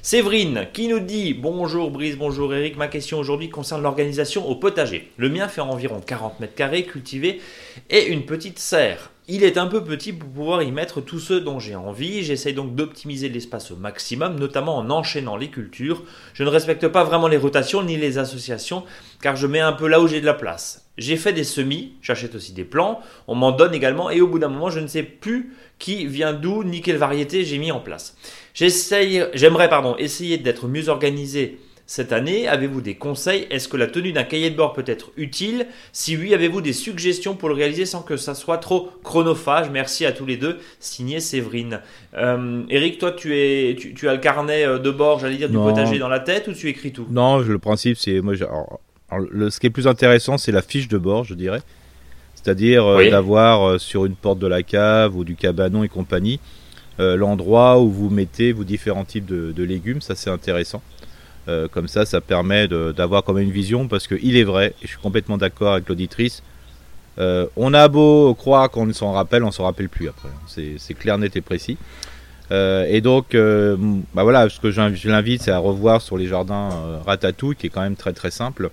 [0.02, 2.76] Séverine qui nous dit bonjour Brice, bonjour Eric.
[2.76, 5.10] Ma question aujourd'hui concerne l'organisation au potager.
[5.16, 7.40] Le mien fait environ 40 mètres carrés cultivés
[7.90, 9.10] et une petite serre.
[9.28, 12.22] Il est un peu petit pour pouvoir y mettre tous ceux dont j'ai envie.
[12.22, 16.04] J'essaye donc d'optimiser l'espace au maximum, notamment en enchaînant les cultures.
[16.32, 18.84] Je ne respecte pas vraiment les rotations ni les associations,
[19.20, 20.86] car je mets un peu là où j'ai de la place.
[20.96, 24.38] J'ai fait des semis, j'achète aussi des plants, on m'en donne également, et au bout
[24.38, 27.80] d'un moment, je ne sais plus qui vient d'où ni quelle variété j'ai mis en
[27.80, 28.16] place.
[28.54, 33.46] J'aimerais pardon, essayer d'être mieux organisé cette année Avez-vous des conseils?
[33.50, 35.66] Est-ce que la tenue d'un cahier de bord peut être utile?
[35.92, 39.70] Si oui, avez-vous des suggestions pour le réaliser sans que ça soit trop chronophage?
[39.70, 40.58] Merci à tous les deux.
[40.80, 41.80] Signé Séverine.
[42.14, 45.56] Euh, Eric, toi, tu, es, tu, as le carnet euh, de bord, j'allais dire, du
[45.56, 47.06] potager dans la tête ou tu écris tout?
[47.10, 48.20] Non, le principe, c'est.
[48.20, 48.34] Moi,
[49.30, 51.60] le, ce qui est plus intéressant, c'est la fiche de bord, je dirais.
[52.34, 56.40] C'est-à-dire euh, d'avoir sur une porte de la cave ou du cabanon et compagnie
[56.98, 60.00] l'endroit où vous mettez vos différents types de légumes.
[60.00, 60.82] Ça, c'est intéressant.
[61.48, 64.86] Euh, comme ça, ça permet d'avoir quand même une vision parce qu'il est vrai, et
[64.86, 66.42] je suis complètement d'accord avec l'auditrice,
[67.18, 70.28] euh, on a beau croire qu'on s'en rappelle, on s'en rappelle plus après.
[70.46, 71.78] C'est clair, net et précis.
[72.52, 73.36] Euh, et donc,
[74.14, 76.70] bah voilà, ce que je l'invite, c'est à revoir sur les jardins
[77.06, 78.70] Ratatouille, qui est quand même très très simple,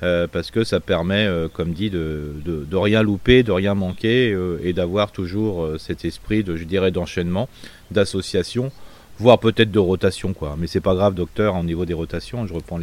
[0.00, 5.76] parce que ça permet, comme dit, de, rien louper, de rien manquer, et d'avoir toujours
[5.78, 7.48] cet esprit, de, je dirais, d'enchaînement,
[7.90, 8.70] d'association
[9.18, 10.56] voire peut-être de rotation, quoi.
[10.58, 12.78] Mais c'est pas grave, docteur, au niveau des rotations, je reprends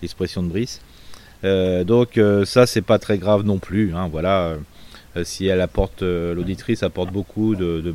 [0.00, 0.80] l'expression de Brice.
[1.44, 3.94] Euh, donc euh, ça, c'est pas très grave non plus.
[3.94, 4.56] Hein, voilà,
[5.16, 7.94] euh, si elle apporte, l'auditrice apporte beaucoup de,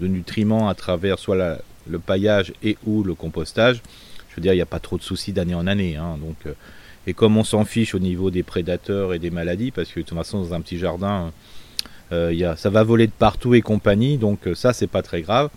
[0.00, 3.82] nutriments à travers soit le paillage et ou le compostage,
[4.28, 5.96] je veux dire, il n'y a pas trop de soucis d'année en année.
[5.96, 6.54] Hein, donc,
[7.06, 10.04] et comme on s'en fiche au niveau des prédateurs et des maladies, parce que de
[10.04, 11.32] toute façon, dans un petit jardin,
[12.10, 15.50] ça va voler de partout et compagnie, donc ça, c'est pas très grave.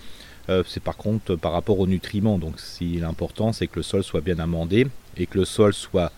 [0.50, 2.38] Euh, c'est par contre par rapport aux nutriments.
[2.38, 6.12] Donc, si l'important, c'est que le sol soit bien amendé et que le sol soit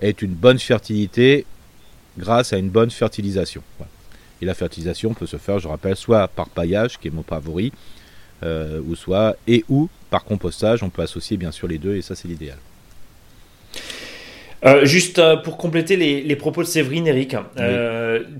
[0.00, 1.46] ait une bonne fertilité
[2.18, 3.62] grâce à une bonne fertilisation.
[4.40, 7.72] Et la fertilisation peut se faire, je rappelle, soit par paillage, qui est mon favori,
[8.42, 10.82] euh, ou soit et ou par compostage.
[10.82, 12.58] On peut associer bien sûr les deux et ça c'est l'idéal.
[14.64, 17.36] Euh, juste pour compléter les, propos de Séverine, Eric,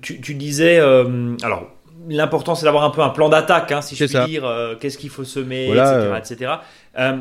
[0.02, 1.75] tu, tu, disais, alors
[2.08, 4.98] l'important c'est d'avoir un peu un plan d'attaque, hein, si je puis dire, euh, qu'est-ce
[4.98, 5.70] qu'il faut semer,
[6.18, 6.54] etc.
[6.98, 7.16] Euh,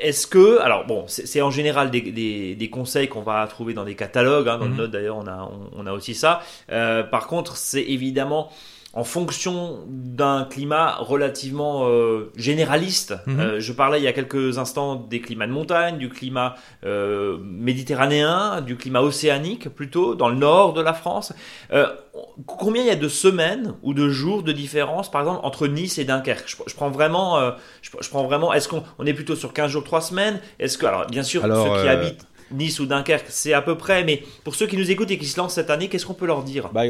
[0.00, 4.48] est-ce que, alors bon, c'est en général des, conseils qu'on va trouver dans des catalogues,
[4.48, 4.76] hein, dans le mhm.
[4.76, 6.40] note d'ailleurs on a, on, a aussi ça.
[6.70, 8.50] Euh, par contre, c'est évidemment
[8.94, 13.14] en fonction d'un climat relativement euh, généraliste.
[13.26, 13.40] Mhm.
[13.40, 17.38] Euh, je parlais il y a quelques instants des climats de montagne, du climat euh,
[17.42, 21.32] méditerranéen, du climat océanique plutôt, dans le nord de la France.
[22.46, 25.96] combien il y a de semaines ou de jours de différence, par exemple, entre Nice
[25.98, 26.54] et Dunkerque?
[26.66, 28.52] Je, prends vraiment, je, prends vraiment.
[28.52, 30.40] Est-ce qu'on on est plutôt sur 15 jours, 3 semaines?
[30.58, 34.04] Est-ce que, alors bien sûr, ceux qui habitent Nice ou Dunkerque, c'est à peu près.
[34.04, 36.26] Mais pour ceux qui nous écoutent et qui se lancent cette année, qu'est-ce qu'on peut
[36.26, 36.70] leur dire?
[36.72, 36.82] Bah,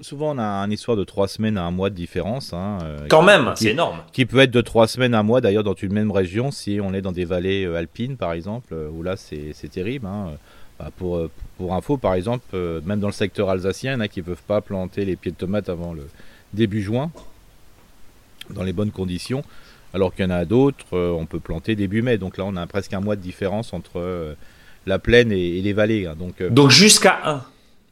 [0.00, 2.52] Souvent, on a une histoire de trois semaines à un mois de différence.
[2.52, 4.00] Hein, euh, Quand même, c'est énorme.
[4.12, 6.78] Qui peut être de trois semaines à un mois, d'ailleurs, dans une même région, si
[6.82, 10.06] on est dans des vallées euh, alpines, par exemple, euh, où là, c'est terrible.
[10.06, 10.32] Hein.
[10.78, 11.20] Bah, pour,
[11.56, 14.24] pour info, par exemple, même dans le secteur alsacien, il y en a qui ne
[14.24, 16.08] peuvent pas planter les pieds de tomates avant le
[16.52, 17.12] début juin,
[18.50, 19.44] dans les bonnes conditions,
[19.92, 22.18] alors qu'il y en a d'autres, on peut planter début mai.
[22.18, 24.34] Donc là, on a presque un mois de différence entre
[24.86, 26.06] la plaine et, les vallées.
[26.06, 27.42] Hein, donc, euh, donc jusqu'à un.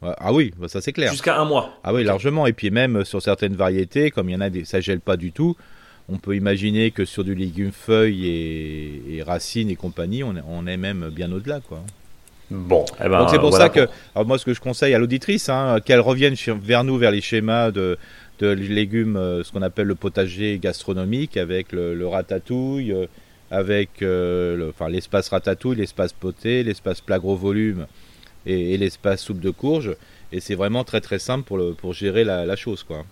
[0.01, 1.11] Ah oui, bah, ça c'est clair.
[1.11, 1.79] Jusqu'à un mois.
[1.83, 2.45] Ah oui, largement.
[2.45, 4.99] Et puis même euh, sur certaines variétés, comme il y en a des, ça gèle
[4.99, 5.55] pas du tout.
[6.09, 10.75] On peut imaginer que sur du légume feuilles et, racines et compagnie, on, on est
[10.75, 11.81] même bien au-delà, quoi.
[12.51, 14.99] Bon, eh ben, donc c'est pour ça que, alors moi ce que je conseille à
[14.99, 17.97] l'auditrice, hein, qu'elle revienne vers nous vers les schémas de,
[18.39, 22.93] de légumes, euh, ce qu'on appelle le potager gastronomique avec le, le ratatouille,
[23.53, 27.85] avec euh, l'espace ratatouille, l'espace poté, l'espace plat gros volume
[28.47, 29.95] et, l'espace soupe de courge.
[30.31, 32.81] Et c'est vraiment très très simple pour, le, pour gérer la, la chose.
[32.81, 33.05] quoi.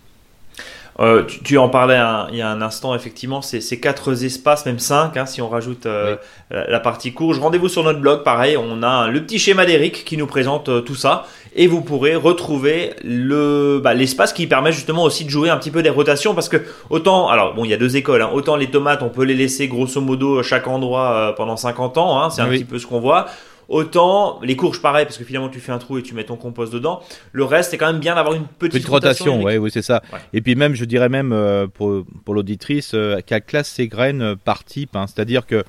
[0.99, 1.99] Euh, tu, en parlais
[2.31, 5.49] il y a un instant, effectivement, c'est ces quatre espaces, même cinq, hein, si on
[5.49, 6.17] rajoute euh,
[6.51, 7.39] la, partie courge.
[7.39, 10.81] Rendez-vous sur notre blog, pareil, on a le petit schéma d'Eric qui nous présente euh,
[10.81, 11.25] tout ça.
[11.55, 15.71] Et vous pourrez retrouver le bah, l'espace qui permet justement aussi de jouer un petit
[15.71, 16.55] peu des rotations parce que
[16.89, 19.33] autant alors bon il y a deux écoles hein, autant les tomates on peut les
[19.35, 22.87] laisser grosso modo à chaque endroit pendant 50 ans hein, c'est un petit peu ce
[22.87, 23.27] qu'on voit
[23.71, 26.35] Autant les courges, pareil, parce que finalement tu fais un trou et tu mets ton
[26.35, 27.01] compost dedans.
[27.31, 29.41] Le reste, c'est quand même bien d'avoir une petite, rotation.
[29.41, 30.03] ouais, oui, c'est ça.
[30.33, 34.21] Et puis même, je dirais même euh, pour, pour l'auditrice, euh, qu'elle classe ses graines
[34.21, 34.97] euh, par type.
[34.97, 35.05] Hein.
[35.07, 35.63] C'est-à-dire que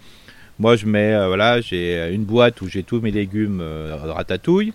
[0.58, 3.62] moi, je mets, voilà, j'ai une boîte où j'ai tous mes légumes
[4.04, 4.72] ratatouille.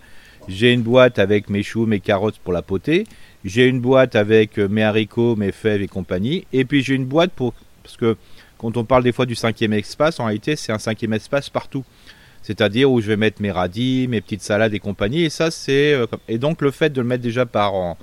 [0.47, 3.03] J'ai une boîte avec mes choux, mes carottes pour la potée.
[3.43, 6.47] J'ai une boîte avec mes haricots, mes fèves et compagnie.
[6.53, 8.15] Et puis j'ai une boîte pour parce que
[8.57, 11.83] quand on parle des fois du cinquième espace, en réalité, c'est un cinquième espace partout
[12.41, 15.23] c'est-à-dire où je vais mettre mes radis, mes petites salades et compagnie.
[15.23, 17.97] Et ça, c'est euh, et donc le fait de le mettre déjà par en,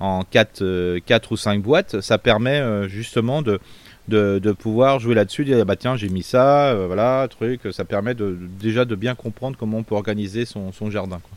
[0.00, 3.60] en 4, 4 ou 5 boîtes, ça permet justement de,
[4.08, 8.36] de, pouvoir jouer là-dessus, dire bah tiens j'ai mis ça, voilà, truc, ça permet de,
[8.60, 11.18] déjà de bien comprendre comment on peut organiser son, son jardin.
[11.22, 11.36] Quoi.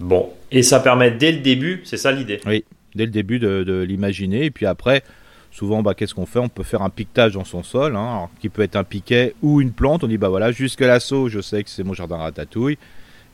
[0.00, 2.40] Bon, et ça permet dès le début, c'est ça l'idée?
[2.46, 5.02] Oui, dès le début de, l'imaginer, et puis après,
[5.54, 6.38] souvent, bah, qu'est-ce qu'on fait?
[6.38, 9.60] On peut faire un piquetage dans son sol, hein, qui peut être un piquet ou
[9.62, 10.04] une plante.
[10.04, 12.76] On dit, bah voilà, jusque l'assaut, je sais que c'est mon jardin ratatouille,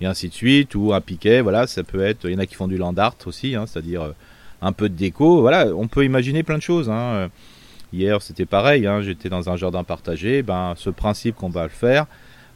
[0.01, 2.27] et ainsi de suite, ou un piquet, voilà, ça peut être.
[2.29, 4.13] Il y en a qui font du land art aussi, hein, c'est-à-dire euh,
[4.63, 5.41] un peu de déco.
[5.41, 6.89] Voilà, on peut imaginer plein de choses.
[6.89, 7.31] Hein.
[7.93, 10.43] Hier, c'était pareil, j'étais dans un jardin partagé.
[10.43, 12.07] Ben, ce principe qu'on va le faire,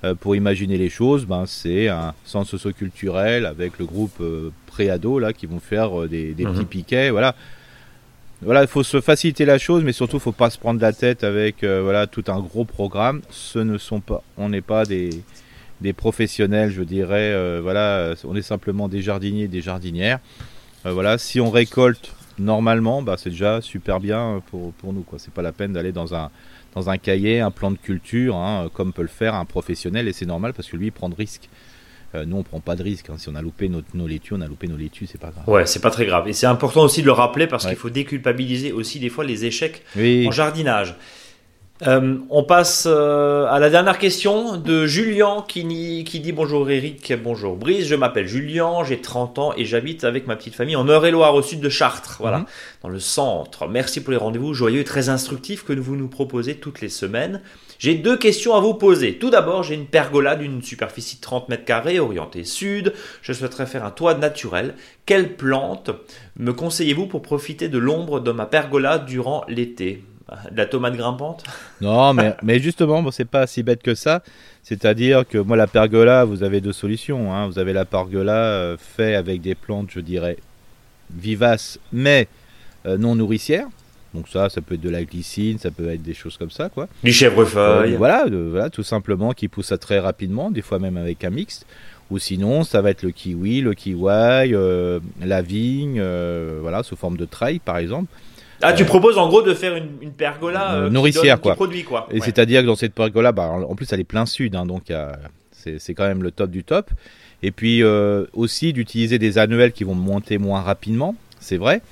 [0.05, 5.19] euh, pour imaginer les choses, ben, c'est un centre socioculturel avec le groupe euh, préado
[5.19, 6.67] là qui vont faire euh, des, petits mhm.
[6.67, 7.35] piquets, voilà.
[8.45, 10.93] Voilà, il faut se faciliter la chose, mais surtout, il faut pas se prendre la
[10.93, 13.23] tête avec voilà tout un gros programme.
[13.31, 15.11] Ce ne sont pas, on n'est pas des,
[15.81, 17.61] des professionnels, je dirais.
[17.61, 20.21] voilà, on est simplement des jardiniers, des jardinières.
[20.85, 25.03] voilà, si on récolte normalement, bah, c'est déjà super bien pour, pour nous.
[25.03, 25.19] Quoi.
[25.19, 26.31] C'est pas la peine d'aller dans un,
[26.75, 30.13] dans un cahier, un plan de culture, hein, comme peut le faire un professionnel, et
[30.13, 31.49] c'est normal parce que lui, il prend de risques.
[32.15, 33.11] Euh, nous, on prend pas de risques.
[33.11, 33.17] Hein.
[33.19, 35.49] Si on a loupé nos, nos laitues, on a loupé nos laitues, c'est pas grave.
[35.49, 36.29] Ouais, c'est pas très grave.
[36.29, 39.45] Et c'est important aussi de le rappeler parce qu'il faut déculpabiliser aussi des fois les
[39.45, 40.97] échecs en jardinage.
[41.83, 47.13] Euh, on passe euh, à la dernière question de Julien qui, qui, dit bonjour Eric,
[47.21, 50.87] bonjour Brice, je m'appelle Julien, j'ai 30 ans et j'habite avec ma petite famille en
[50.87, 52.47] Eure-et-Loire au sud de Chartres, voilà, mhm.
[52.85, 53.67] dans le centre.
[53.67, 57.43] Merci pour les rendez-vous joyeux et très instructifs que vous nous proposez toutes les semaines.
[57.81, 59.19] J'ai deux questions à vous poser.
[59.19, 62.93] Tout d'abord, j'ai une pergola d'une superficie de 30 mètres carrés orientée sud.
[63.21, 64.77] Je souhaiterais faire un toit naturel.
[65.07, 65.91] Quelle plante
[66.37, 70.05] me conseillez-vous pour profiter de l'ombre de ma pergola durant l'été?
[70.51, 71.45] De la tomate grimpante
[71.81, 74.23] Non, mais, mais justement, bon, c'est pas si bête que ça.
[74.63, 77.35] C'est-à-dire que moi, la pergola, vous avez deux solutions.
[77.35, 77.47] Hein.
[77.47, 80.39] Vous avez la pergola euh, fait avec des plantes, je dirais,
[81.15, 82.29] vivaces, mais
[82.87, 83.69] euh, non nourricières.
[84.15, 86.69] Donc ça, ça peut être de la glycine, ça peut être des choses comme ça,
[86.69, 86.89] quoi.
[87.03, 87.95] Du chèvrefeuille.
[87.95, 91.67] Euh, voilà, voilà, tout simplement, qui pousse très rapidement, des fois même avec un mixte.
[92.11, 94.53] Ou sinon, ça va être le kiwi, le kiwi,
[95.21, 96.03] la vigne,
[96.61, 98.09] voilà, sous forme de trail, par exemple.
[98.65, 101.55] Ah, tu proposes en gros de faire une, pergola euh, nourricière, quoi.
[101.55, 102.09] produit, quoi.
[102.11, 104.85] Et c'est-à-dire que dans cette pergola, bah, en plus, elle est plein sud, hein, donc
[105.53, 106.91] c'est quand même le top du top.
[107.43, 111.83] Et puis euh, aussi d'utiliser des annuels qui vont monter moins rapidement, c'est vrai.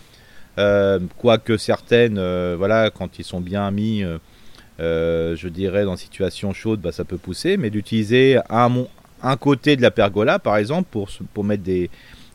[0.59, 2.19] Euh, quoique certaines,
[2.55, 4.03] voilà, quand ils sont bien mis,
[4.79, 8.71] je dirais dans situation chaude, bah, ça peut pousser, mais d'utiliser un,
[9.23, 11.91] un côté de la pergola, par exemple, pour, pour mettre des,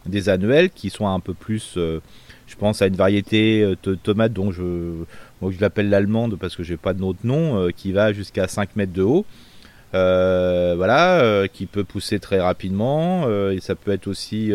[0.05, 1.75] des annuels qui sont un peu plus
[2.47, 4.63] je pense à une variété euh, de tomate dont je,
[5.41, 8.75] moi je l'appelle l'allemande parce que j'ai pas d'autre nom, euh, qui va jusqu'à 5
[8.75, 9.25] mètres de haut.
[9.93, 13.25] Euh, voilà, qui peut pousser très rapidement.
[13.49, 14.51] et ça peut être aussi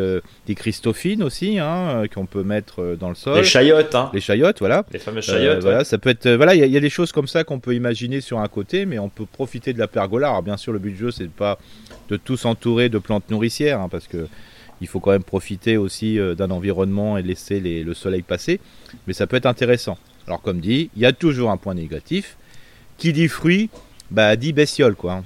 [0.46, 3.38] des christophines aussi, hein, qu'on peut mettre dans le sol.
[3.38, 4.10] Les chayotes, hein.
[4.12, 4.84] Les chayotes, voilà.
[4.92, 5.62] Les fameuses chayotes.
[5.62, 6.28] Voilà, ça peut être.
[6.32, 8.98] voilà, il y, a des choses comme ça qu'on peut imaginer sur un côté, mais
[8.98, 10.28] on peut profiter de la pergola.
[10.28, 11.58] Alors bien sûr, le but du jeu, c'est pas
[12.10, 14.28] de tout s'entourer de plantes nourricières, hein, parce que
[14.82, 18.60] il faut quand même profiter aussi euh, d'un environnement et laisser le soleil passer.
[19.06, 19.96] Mais ça peut être intéressant.
[20.26, 22.36] Alors comme dit, il y a toujours un point négatif.
[22.98, 23.70] Qui dit fruit,
[24.10, 25.24] bah dit bestiole quoi.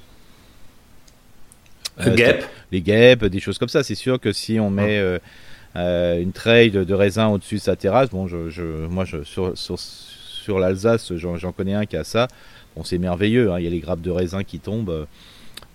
[1.99, 2.45] Euh, guêpes.
[2.71, 3.83] Les guêpes, des choses comme ça.
[3.83, 4.99] C'est sûr que si on met
[5.75, 11.13] euh, une treille de, raisin au-dessus de sa terrasse, bon, je, moi je, sur, l'Alsace,
[11.15, 12.27] j'en connais un qui a ça.
[12.75, 13.51] Bon, c'est merveilleux.
[13.51, 13.59] Hein.
[13.59, 15.07] Il y a les grappes de raisin qui tombent.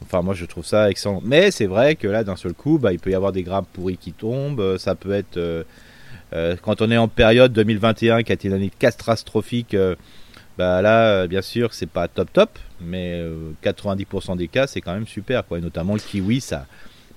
[0.03, 1.21] Enfin, moi, je trouve ça excellent.
[1.25, 3.67] Mais c'est vrai que là, d'un seul coup, bah, il peut y avoir des grappes
[3.73, 4.61] pourries qui tombent.
[4.61, 5.37] Euh, ça peut être.
[5.37, 5.65] Euh,
[6.35, 9.77] euh, quand on est en période 2021 qui a été une année catastrophique,
[10.57, 12.59] bah là, bien sûr, c'est pas top top.
[12.81, 13.23] Mais
[13.63, 15.47] 90% des cas, c'est quand même super.
[15.47, 15.61] Quoi.
[15.61, 16.67] Notamment le kiwi, ça.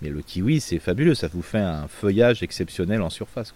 [0.02, 1.15] Mais le kiwi, c'est fabuleux.
[1.15, 3.54] Ça vous fait un feuillage exceptionnel en surface.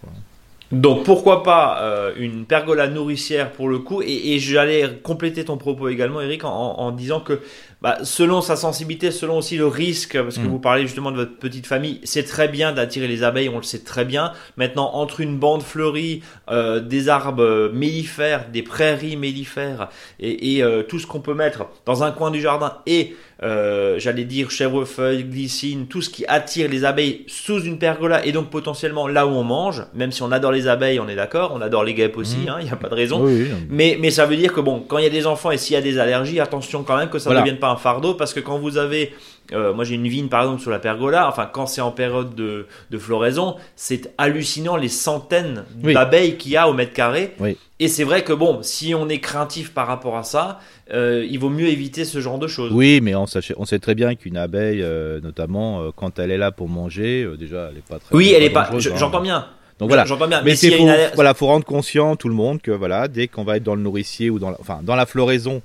[0.72, 6.22] Donc pourquoi pas une pergola nourricière pour le coup et, j'allais compléter ton propos également
[6.22, 7.40] Eric en, disant que
[7.82, 10.48] bah, selon sa sensibilité, selon aussi le risque, parce que mm.
[10.48, 13.62] vous parlez justement de votre petite famille, c'est très bien d'attirer les abeilles, on le
[13.62, 14.32] sait très bien.
[14.58, 19.88] Maintenant entre une bande fleurie, euh, des arbres mellifères, des prairies mellifères
[20.18, 24.24] et, euh, tout ce qu'on peut mettre dans un coin du jardin et euh, j'allais
[24.24, 29.08] dire chèvrefeuille, glycine, tout ce qui attire les abeilles sous une pergola et donc potentiellement
[29.08, 31.84] là où on mange, même si on adore les abeilles, on est d'accord, on adore
[31.84, 32.48] les guêpes aussi, mmh.
[32.50, 33.26] hein, il n'y a pas de raison.
[33.70, 35.72] mais, mais ça veut dire que bon, quand il y a des enfants et s'il
[35.72, 38.34] y a des allergies, attention quand même que ça ne devienne pas un fardeau parce
[38.34, 39.12] que quand vous avez
[39.52, 42.34] euh, moi j'ai une vigne par exemple sur la pergola, enfin quand c'est en période
[42.34, 47.34] de, de floraison, c'est hallucinant les centaines d'abeilles qu'il y a au mètre carré.
[47.82, 50.60] Et c'est vrai que bon, si on est craintif par rapport à ça,
[50.92, 52.70] euh, il vaut mieux éviter ce genre de choses.
[52.72, 53.24] Oui, mais on,
[53.56, 57.68] on sait très bien qu'une abeille, euh, notamment quand elle est là pour manger, déjà
[57.70, 58.14] elle n'est pas très.
[58.14, 58.68] Oui, elle est pas.
[58.72, 58.78] Hein.
[58.78, 59.46] J'entends bien.
[59.78, 60.04] Donc voilà.
[60.04, 60.42] J'entends bien.
[60.44, 63.44] Mais c'est une alerte- voilà, faut rendre conscient tout le monde que voilà, dès qu'on
[63.44, 65.62] va être dans le nourricier ou dans la, enfin dans la floraison,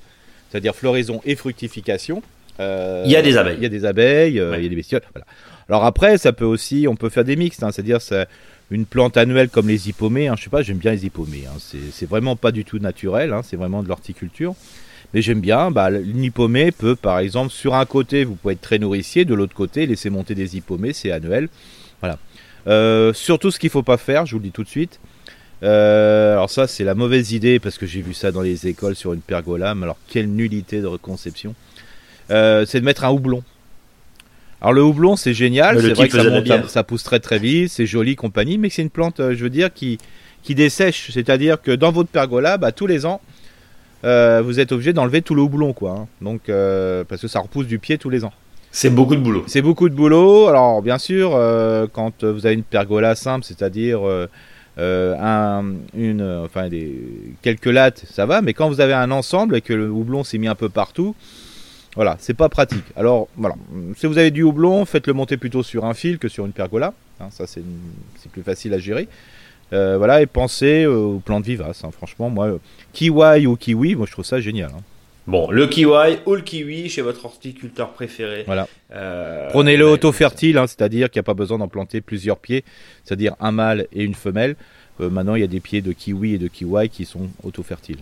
[0.56, 2.24] c'est-à-dire floraison et fructification,
[2.62, 3.58] euh, Il y a des abeilles.
[3.58, 4.60] Il y a des abeilles, euh, Ouais.
[4.62, 5.02] il y a des bestioles.
[5.14, 5.26] Voilà.
[5.68, 8.26] Alors après, ça peut aussi, on peut faire des mixtes, hein, c'est-à-dire c'est
[8.72, 10.30] une plante annuelle comme les hippomées.
[10.30, 11.44] Hein, je sais pas, j'aime bien les hippomées.
[11.46, 11.58] Hein,
[11.92, 14.56] c'est vraiment pas du tout naturel, hein, c'est vraiment de l'horticulture.
[15.14, 18.62] Mais j'aime bien, bah, une hippomée peut par exemple, sur un côté, vous pouvez être
[18.62, 21.50] très nourricier, de l'autre côté, laisser monter des hippomées, c'est annuel.
[22.00, 22.18] Voilà.
[22.68, 25.02] Euh, surtout ce qu'il faut pas faire, je vous le dis tout de suite.
[25.64, 28.96] Euh, alors ça c'est la mauvaise idée parce que j'ai vu ça dans les écoles
[28.96, 31.56] sur une pergola, mais alors quelle nullité de conception.
[32.32, 33.42] Euh, c'est de mettre un houblon.
[34.62, 37.86] Alors le houblon c'est génial, c'est vrai que ça, monte- pousse très très vite, c'est
[37.86, 39.98] joli compagnie, mais c'est une plante, euh, je veux dire, qui,
[40.44, 41.12] qui dessèche.
[41.12, 43.22] C'est-à-dire que dans votre pergola, bah, tous les ans,
[44.04, 45.92] euh, vous êtes obligé d'enlever tout le houblon, quoi.
[45.92, 46.08] hein.
[46.22, 46.44] Donc
[47.08, 48.34] parce que ça repousse du pied tous les ans.
[48.72, 49.46] C'est beaucoup de boulot.
[49.48, 50.48] C'est beaucoup de boulot.
[50.50, 51.30] Alors, bien sûr,
[51.94, 54.02] quand vous avez une pergola simple, c'est-à-dire
[54.78, 56.96] euh, un, une, enfin, des,
[57.42, 58.42] quelques lattes, ça va.
[58.42, 61.16] Mais quand vous avez un ensemble et que le houblon s'est mis un peu partout,
[61.96, 62.84] voilà, c'est pas pratique.
[62.98, 63.56] Alors, voilà,
[63.96, 66.94] si vous avez du houblon, faites-le monter plutôt sur un fil que sur une pergola.
[67.22, 67.64] Hein, ça, c'est
[68.34, 69.08] plus facile à gérer.
[69.74, 71.84] Euh, voilà, et pensez euh, aux plantes vivaces.
[71.84, 71.90] hein.
[71.92, 72.60] Franchement, moi,
[72.94, 74.72] kiwi ou kiwi, moi, je trouve ça génial.
[74.72, 74.82] hein.
[75.28, 78.44] Bon, le kiwi ou le kiwi chez votre horticulteur préféré.
[78.46, 78.68] Voilà.
[78.94, 82.64] Euh, Prenez-le auto-fertile, hein, c'est-à-dire qu'il n'y a pas besoin d'en planter plusieurs pieds,
[83.04, 84.56] c'est-à-dire un mâle et une femelle.
[85.02, 88.00] Euh, maintenant, il y a des pieds de kiwi et de kiwi qui sont auto-fertiles.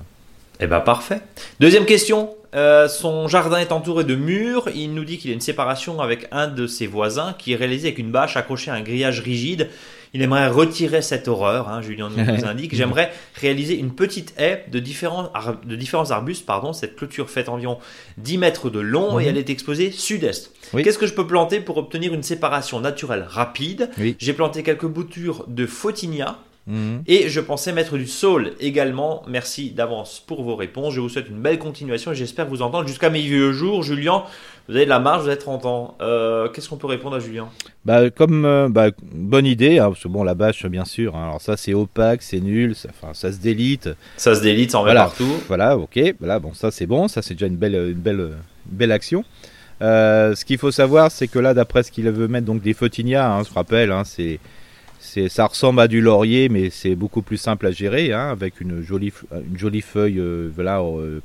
[0.59, 1.21] Eh ben parfait.
[1.59, 2.35] Deuxième question.
[2.55, 4.69] Euh, son jardin est entouré de murs.
[4.75, 7.87] Il nous dit qu'il a une séparation avec un de ses voisins qui est réalisé
[7.87, 9.69] avec une bâche accrochée à un grillage rigide.
[10.15, 12.75] Il aimerait retirer cette horreur, hein, Julien nous indique.
[12.75, 16.45] J'aimerais réaliser une petite haie de différents, ar- de différents arbustes.
[16.45, 16.71] Pardon.
[16.71, 17.79] Cette clôture fait environ
[18.19, 20.51] 10 mètres de long et elle est exposée sud-est.
[20.73, 20.83] Oui.
[20.83, 23.89] Qu'est-ce que je peux planter pour obtenir une séparation naturelle rapide?
[23.97, 24.15] Oui.
[24.19, 26.37] J'ai planté quelques boutures de photinia.
[26.65, 27.03] Mhm.
[27.07, 29.23] Et je pensais mettre du saule également.
[29.27, 30.93] Merci d'avance pour vos réponses.
[30.93, 33.83] Je vous souhaite une belle continuation et j'espère vous entendre jusqu'à mes vieux jours.
[33.83, 34.23] Julien,
[34.69, 35.97] vous avez de la marge, vous avez 30 ans.
[36.01, 37.49] Euh, Qu'est-ce qu'on peut répondre à Julien?
[37.83, 41.17] Bah, comme euh, bah, bonne idée, hein, parce que bon, la bâche, bien sûr.
[41.17, 43.89] hein, alors ça, c'est opaque, c'est nul, ça, ça se délite.
[44.15, 45.01] Ça se délite, ça en Voilà.
[45.03, 45.33] partout.
[45.49, 45.99] Voilà, ok.
[46.19, 49.25] Voilà, bon, ça c'est bon, ça c'est déjà une belle, une belle, une belle action.
[49.81, 52.73] Euh, ce qu'il faut savoir, c'est que là, d'après ce qu'il veut mettre, donc des
[52.73, 54.39] photinias, hein, je vous rappelle, hein, c'est,
[55.03, 58.61] c'est, ça ressemble à du laurier, mais c'est beaucoup plus simple à gérer, hein, avec
[58.61, 61.19] une jolie, f- une jolie feuille, euh, voilà, euh,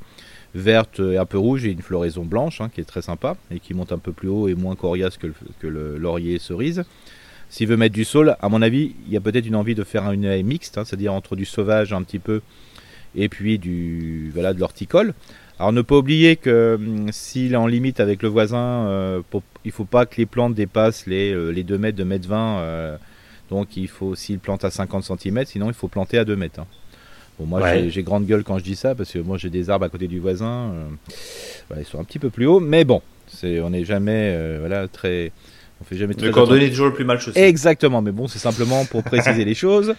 [0.55, 3.59] verte et un peu rouge et une floraison blanche, hein, qui est très sympa et
[3.59, 5.27] qui monte un peu plus haut et moins coriace que
[5.67, 6.83] le, laurier cerise.
[7.49, 9.83] S'il veut mettre du saule, à mon avis, il y a peut-être une envie de
[9.83, 12.41] faire une mixte, hein, c'est-à-dire entre du sauvage un petit peu
[13.15, 15.13] et puis du voilà de l'horticole.
[15.57, 19.21] Alors ne pas oublier que hum, s'il est en limite avec le voisin, euh,
[19.65, 22.59] il faut pas que les plantes dépassent les, euh, les 2 mètres, 2 mètres 20.
[22.59, 22.97] euh,
[23.49, 26.59] donc il faut, s'il plante à 50 cm, sinon il faut planter à 2 mètres.
[26.61, 26.67] hein.
[27.39, 27.89] Bon, moi Ouais.
[27.89, 30.07] j'ai- grande gueule quand je dis ça, parce que moi j'ai des arbres à côté
[30.07, 30.71] du voisin.
[30.73, 30.83] euh,
[31.69, 34.57] voilà, ils sont un petit peu plus hauts, mais bon, c'est, on n'est jamais euh,
[34.59, 35.31] voilà, très...
[35.81, 37.39] On fait jamais très Le cordonnier est toujours le plus mal chaussé.
[37.41, 39.95] Exactement, mais bon, c'est simplement pour préciser les choses.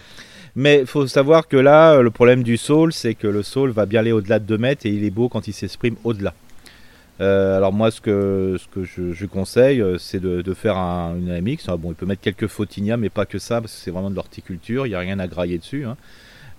[0.55, 3.87] Mais il faut savoir que là, le problème du saule, c'est que le saule va
[3.87, 6.35] bien aller au-delà de 2 mètres et il est beau quand il s'exprime au-delà.
[7.21, 10.77] Euh, alors moi, ce que, ce que je, je conseille, euh, c'est de, de faire
[10.77, 11.65] un, une AMX.
[11.67, 14.09] Ah, bon, il peut mettre quelques photinias, mais pas que ça, parce que c'est vraiment
[14.09, 14.87] de l'horticulture.
[14.87, 15.85] Il n'y a rien à grailler dessus.
[15.85, 15.97] hein.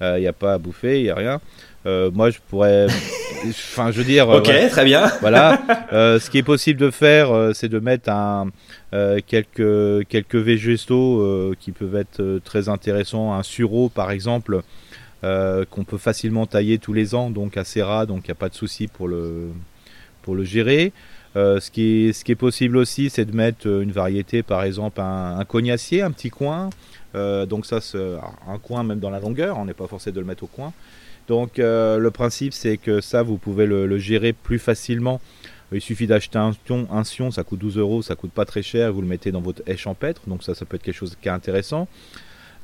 [0.02, 1.40] Euh, Il n'y a pas à bouffer, il n'y a rien.
[1.86, 2.86] Euh, moi, je pourrais...
[3.44, 4.28] Enfin, je veux dire...
[4.28, 5.10] ok, très bien.
[5.20, 5.60] Voilà.
[5.92, 8.50] Euh, ce qui est possible de faire, c'est de mettre un,
[9.26, 13.34] quelques, quelques végétaux qui peuvent être très intéressants.
[13.34, 14.62] Un sureau, par exemple,
[15.22, 18.48] qu'on peut facilement tailler tous les ans, donc assez ras, donc il n'y a pas
[18.48, 19.48] de souci pour le,
[20.22, 20.92] pour le gérer.
[21.34, 25.38] Euh, ce, qui est, possible aussi, c'est de mettre euh, une variété, par exemple un,
[25.38, 26.68] un cognacier, un petit coin.
[27.14, 27.78] Euh, donc ça,
[28.48, 30.72] un coin même dans la longueur, on n'est pas forcé de le mettre au coin.
[31.28, 35.20] Donc le principe c'est que ça vous pouvez le, gérer plus facilement.
[35.70, 39.00] Il suffit d'acheter un sion, ça coûte 12 euros, ça coûte pas très cher, vous
[39.00, 41.32] le mettez dans votre haie champêtre, donc ça ça peut être quelque chose qui est
[41.32, 41.86] intéressant.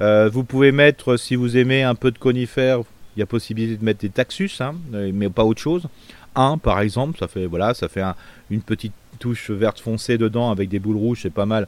[0.00, 2.80] Vous pouvez mettre, si vous aimez un peu de conifères,
[3.18, 5.88] il y a possibilité de mettre des taxus, hein, euh, mais pas autre chose.
[6.36, 8.14] Un par exemple, ça fait voilà, ça fait un-
[8.48, 11.66] une petite touche verte foncée dedans avec des boules rouges, c'est pas mal.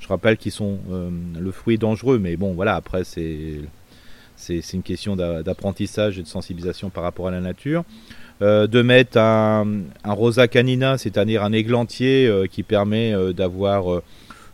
[0.00, 3.60] Je rappelle qu'ils sont euh, le fruit dangereux, mais bon voilà, après c'est
[4.72, 7.84] une question d'a- d'apprentissage et de sensibilisation par rapport à la nature.
[8.40, 9.66] Euh, de mettre un,
[10.04, 14.00] rosa canina, c'est-à-dire un églantier qui permet d'avoir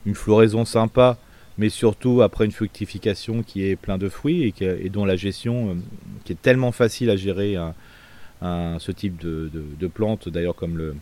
[0.06, 1.18] une floraison sympa,
[1.62, 5.74] mais surtout après une fructification qui est plein de fruits et, dont la gestion euh,
[6.24, 7.74] qui est tellement facile à gérer un-
[8.80, 9.48] ce type de,
[9.80, 10.96] de, d'ailleurs comme le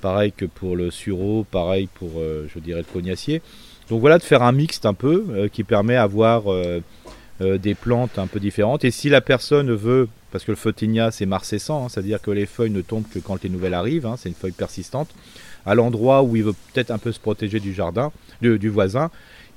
[0.00, 3.42] pareil que pour le sureau, pareil pour euh, je dirais le cognacier.
[3.90, 6.44] Donc voilà de faire un mixte un peu euh, qui permet d'avoir
[7.40, 8.84] des plantes un peu différentes.
[8.84, 12.46] Et si la personne veut, parce que le photinia c'est marcescent, hein, c'est-à-dire que les
[12.46, 15.10] feuilles ne tombent que quand les nouvelles arrivent, hein, c'est une feuille persistante,
[15.66, 19.10] à l'endroit où il veut peut-être un peu se protéger du jardin, du, voisin,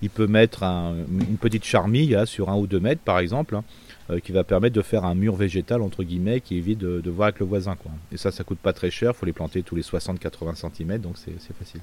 [0.04, 3.64] il peut mettre une petite charmille sur un ou deux mètres par exemple, hein,
[4.10, 7.28] euh, qui va permettre de faire un mur végétal entre guillemets qui évite de, voir
[7.28, 7.76] avec le voisin.
[7.76, 7.92] Quoi.
[8.12, 10.98] Et ça, ça coûte pas très cher, il faut les planter tous les 60-80 cm,
[11.00, 11.80] donc c'est facile.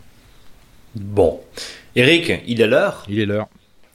[0.94, 1.40] Bon.
[1.96, 3.04] Eric, il est l'heure?
[3.08, 3.48] Il est l'heure.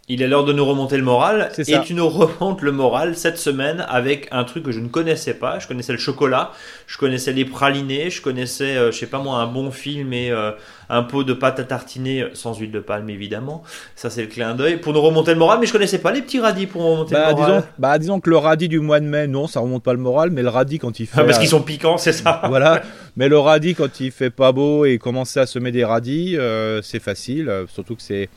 [0.08, 1.50] Il est l'heure de nous remonter le moral.
[1.58, 1.80] Et ça.
[1.80, 5.58] tu nous remontes le moral cette semaine avec un truc que je ne connaissais pas.
[5.58, 6.52] Je connaissais le chocolat,
[6.86, 10.30] je connaissais les pralinés, je connaissais, euh, je sais pas moi, un bon film et
[10.30, 10.52] euh,
[10.90, 13.64] un pot de pâte à tartiner euh, sans huile de palme évidemment.
[13.96, 15.58] Ça c'est le clin d'œil pour nous remonter le moral.
[15.60, 17.52] Mais je connaissais pas les petits radis pour remonter bah, le moral.
[17.52, 20.00] Disons, bah disons que le radis du mois de mai, non, ça remonte pas le
[20.00, 21.20] moral, mais le radis quand il fait.
[21.20, 22.42] Ah, parce qu'ils sont piquants, c'est ça.
[22.48, 22.84] voilà.
[23.16, 26.38] Mais le radis quand il fait pas beau et commencer à semer des radis,
[26.84, 27.52] c'est facile.
[27.74, 28.30] Surtout que c'est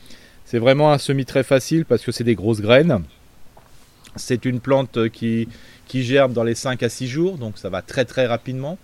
[0.48, 3.02] c'est vraiment un semis très facile parce que c'est des grosses graines.
[4.16, 5.46] C'est une plante qui,
[5.86, 8.78] qui germe dans les 5 à 6 jours, donc ça va très très rapidement.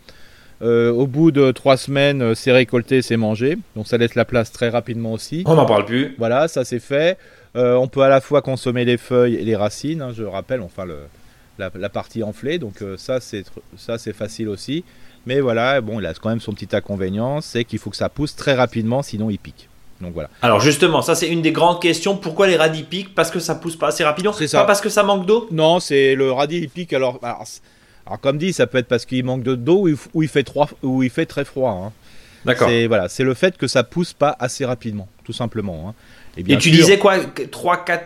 [0.61, 3.57] Euh, au bout de 3 semaines, euh, c'est récolté, c'est mangé.
[3.77, 5.43] Donc ça laisse la place très rapidement aussi.
[5.47, 6.15] On n'en parle plus.
[6.19, 7.17] Voilà, ça c'est fait.
[7.57, 10.61] Euh, on peut à la fois consommer les feuilles et les racines, hein, je rappelle,
[10.61, 10.99] enfin le,
[11.59, 12.59] la, partie enflée.
[12.59, 14.85] Donc ça c'est facile aussi.
[15.25, 18.11] Mais voilà, bon, il a quand même son petit inconvénient, c'est qu'il faut que ça
[18.11, 19.71] pousse très rapidement, sinon il pique.
[20.01, 20.28] Donc voilà.
[20.42, 22.16] Alors justement, ça c'est une des grandes questions.
[22.16, 23.14] Pourquoi les radis piquent?
[23.14, 24.32] Parce que ça pousse pas assez rapidement?
[24.32, 24.61] C'est ça.
[24.61, 25.49] Pas parce que ça manque d'eau?
[25.51, 26.92] Non, c'est le radis il pique.
[26.92, 31.03] Alors, alors, comme dit, ça peut être parce qu'il manque d'eau ou, il fait ou
[31.03, 31.70] il fait très froid.
[31.70, 31.92] Hein.
[32.45, 32.68] D'accord.
[32.68, 35.88] C'est voilà, c'est le fait que ça pousse pas assez rapidement, tout simplement.
[35.88, 35.95] Hein.
[36.36, 37.16] Et, bien tu disais quoi?
[37.18, 38.03] 3 4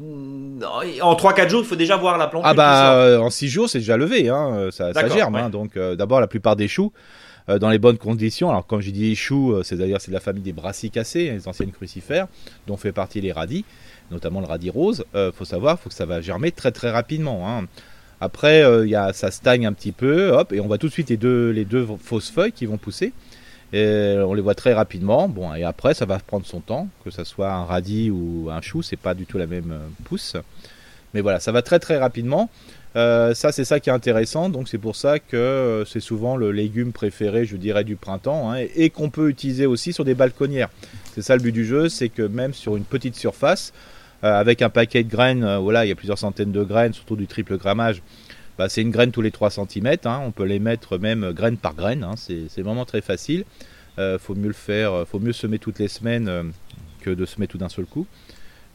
[0.00, 2.42] en 3-4 jours, il faut déjà voir la plante.
[2.44, 5.34] Ah bah euh, en 6 jours, c'est déjà levé, hein, ça, germe.
[5.36, 5.48] Hein.
[5.48, 6.92] donc euh, d'abord, la plupart des choux,
[7.48, 8.50] euh, dans les bonnes conditions.
[8.50, 11.48] Alors, comme j'ai dit, les choux, euh, c'est-à-dire c'est de la famille des brassicacées, les
[11.48, 12.26] anciennes crucifères,
[12.66, 13.64] dont fait partie les radis,
[14.10, 15.04] notamment le radis rose.
[15.14, 17.48] Il euh, faut savoir, faut que ça va germer très très rapidement.
[17.48, 17.66] Hein.
[18.20, 21.08] Après, y a, ça stagne un petit peu, hop, et on voit tout de suite
[21.08, 23.12] les deux, les deux fausses feuilles qui vont pousser.
[23.72, 25.28] Et on les voit très rapidement.
[25.28, 28.60] Bon, et après, ça va prendre son temps, que ce soit un radis ou un
[28.60, 30.36] chou, c'est pas du tout la même pousse.
[31.14, 32.50] Mais voilà, ça va très très rapidement.
[32.96, 34.48] Euh, ça, c'est ça qui est intéressant.
[34.48, 38.50] Donc, c'est pour ça que euh, c'est souvent le légume préféré, je dirais, du printemps
[38.50, 40.70] hein, et, qu'on peut utiliser aussi sur des balconnières.
[41.14, 43.72] C'est ça le but du jeu, c'est que même sur une petite surface,
[44.24, 47.16] euh, avec un paquet de graines, voilà, il y a plusieurs centaines de graines, surtout
[47.16, 48.02] du triple grammage.
[48.58, 49.96] Bah, c'est une graine tous les 3 cm.
[50.04, 50.20] Hein.
[50.24, 52.02] on peut les mettre même graine par graine.
[52.02, 52.14] Hein.
[52.16, 53.44] c'est vraiment très facile.
[54.18, 56.52] faut mieux le faire, faut mieux semer toutes les semaines
[57.00, 58.06] que de semer tout d'un seul coup.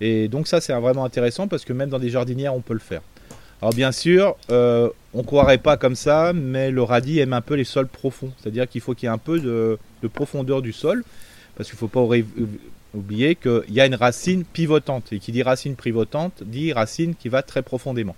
[0.04, 2.80] Et donc ça, c'est vraiment intéressant parce que même dans des jardinières, on peut le
[2.80, 3.02] faire.
[3.62, 7.54] Alors bien sûr, euh, on croirait pas comme ça, mais le radis aime un peu
[7.54, 8.34] les sols profonds.
[8.38, 9.78] C'est-à-dire qu'il faut qu'il y ait un peu de,
[10.10, 11.06] profondeur du sol,
[11.56, 12.06] parce qu'il ne faut pas
[12.94, 15.14] oublier qu'il y a une racine pivotante.
[15.14, 18.18] Et qui dit racine pivotante dit racine qui va très profondément.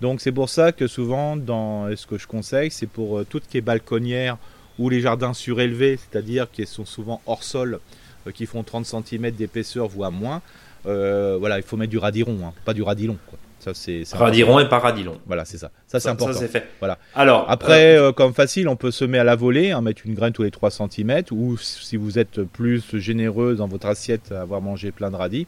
[0.00, 3.52] Donc c'est pour ça que souvent, dans ce que je conseille, c'est pour euh, toutes
[3.52, 4.38] les balconnières
[4.78, 7.80] ou les jardins surélevés, c'est-à-dire qui sont souvent hors sol,
[8.28, 10.40] euh, qui font 30 cm d'épaisseur, voire moins.
[10.84, 13.16] Voilà, il faut mettre du radiron, hein, pas du radilon.
[13.28, 13.38] Quoi.
[13.62, 15.20] Ça, c'est, Radiron et pas radilon.
[15.24, 15.70] Voilà, c'est ça.
[15.86, 16.34] Ça, c'est important.
[16.34, 16.66] Ça, c'est fait.
[16.80, 16.98] Voilà.
[17.14, 20.14] Alors, Après, euh, euh, comme facile, on peut semer à la volée, hein, mettre une
[20.14, 24.40] graine tous les 3 cm, ou si vous êtes plus généreux dans votre assiette à
[24.40, 25.46] avoir mangé plein de radis,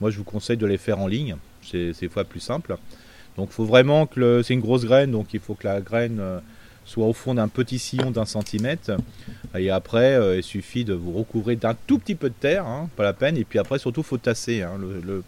[0.00, 1.36] moi, je vous conseille de les faire en ligne.
[1.62, 2.76] C'est, c'est fois plus simple.
[3.36, 6.20] Donc, il faut vraiment que c'est une grosse graine, donc il faut que la graine
[6.22, 6.40] euh,
[6.84, 8.92] soit au fond d'un petit sillon d'un centimètre.
[9.56, 13.04] Et après, il suffit de vous recouvrir d'un tout petit peu de terre, hein, pas
[13.04, 13.36] la peine.
[13.36, 14.62] Et puis après, surtout, il faut tasser.
[14.62, 15.22] Hein, le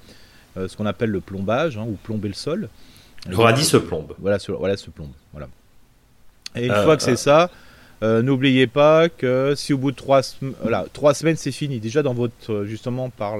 [0.56, 2.68] euh, ce qu'on appelle le plombage, hein, ou plomber le sol.
[3.28, 4.14] Le radis se plombe.
[4.18, 5.10] Voilà, ce, voilà, se plombe.
[5.32, 5.48] Voilà.
[6.54, 7.16] Et une euh, fois que c'est euh.
[7.16, 7.50] ça,
[8.22, 10.20] n'oubliez pas que si au bout de trois,
[10.60, 13.38] voilà, trois semaines c'est fini, déjà dans votre, justement par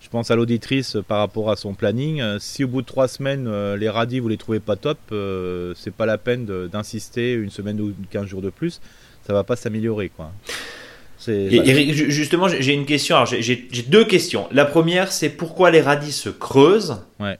[0.00, 3.74] je pense à l'auditrice par rapport à son planning, si au bout de trois semaines
[3.74, 4.98] les radis vous les trouvez pas top,
[5.76, 8.80] c'est pas la peine d'insister une semaine ou 15 jours de plus,
[9.26, 10.32] ça va pas s'améliorer quoi.
[11.26, 13.24] Et, justement, j'ai une question.
[13.24, 14.46] J'ai deux questions.
[14.52, 17.02] La première, c'est pourquoi les radis se creusent?
[17.18, 17.38] Ouais.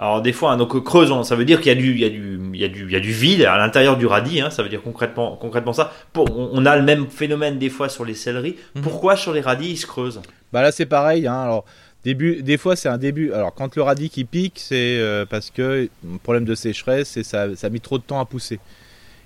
[0.00, 2.04] Alors des fois, hein, donc creusons, ça veut dire qu'il y a du, il y
[2.04, 4.40] a du, il y a du, il y a du vide à l'intérieur du radis.
[4.40, 5.92] Hein, ça veut dire concrètement, concrètement ça.
[6.14, 8.54] on, a le même phénomène des fois sur les céleris.
[8.76, 8.82] Mhm.
[8.82, 10.20] Pourquoi sur les radis ils se creusent?
[10.52, 11.26] Bah là c'est pareil.
[11.26, 11.64] Hein, alors
[12.08, 13.32] début, des fois c'est un début.
[13.32, 15.88] Alors quand le radis qui pique, c'est euh, parce que
[16.22, 18.60] problème de sécheresse, c'est ça, ça a mis trop de temps à pousser.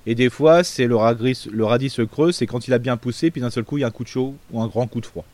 [0.05, 2.97] Et des fois, c'est le radis, le radis se creuse, c'est quand il a bien
[2.97, 4.89] poussé, puis d'un seul coup, il y a un coup de chaud ou un grand
[4.89, 5.25] coup de froid.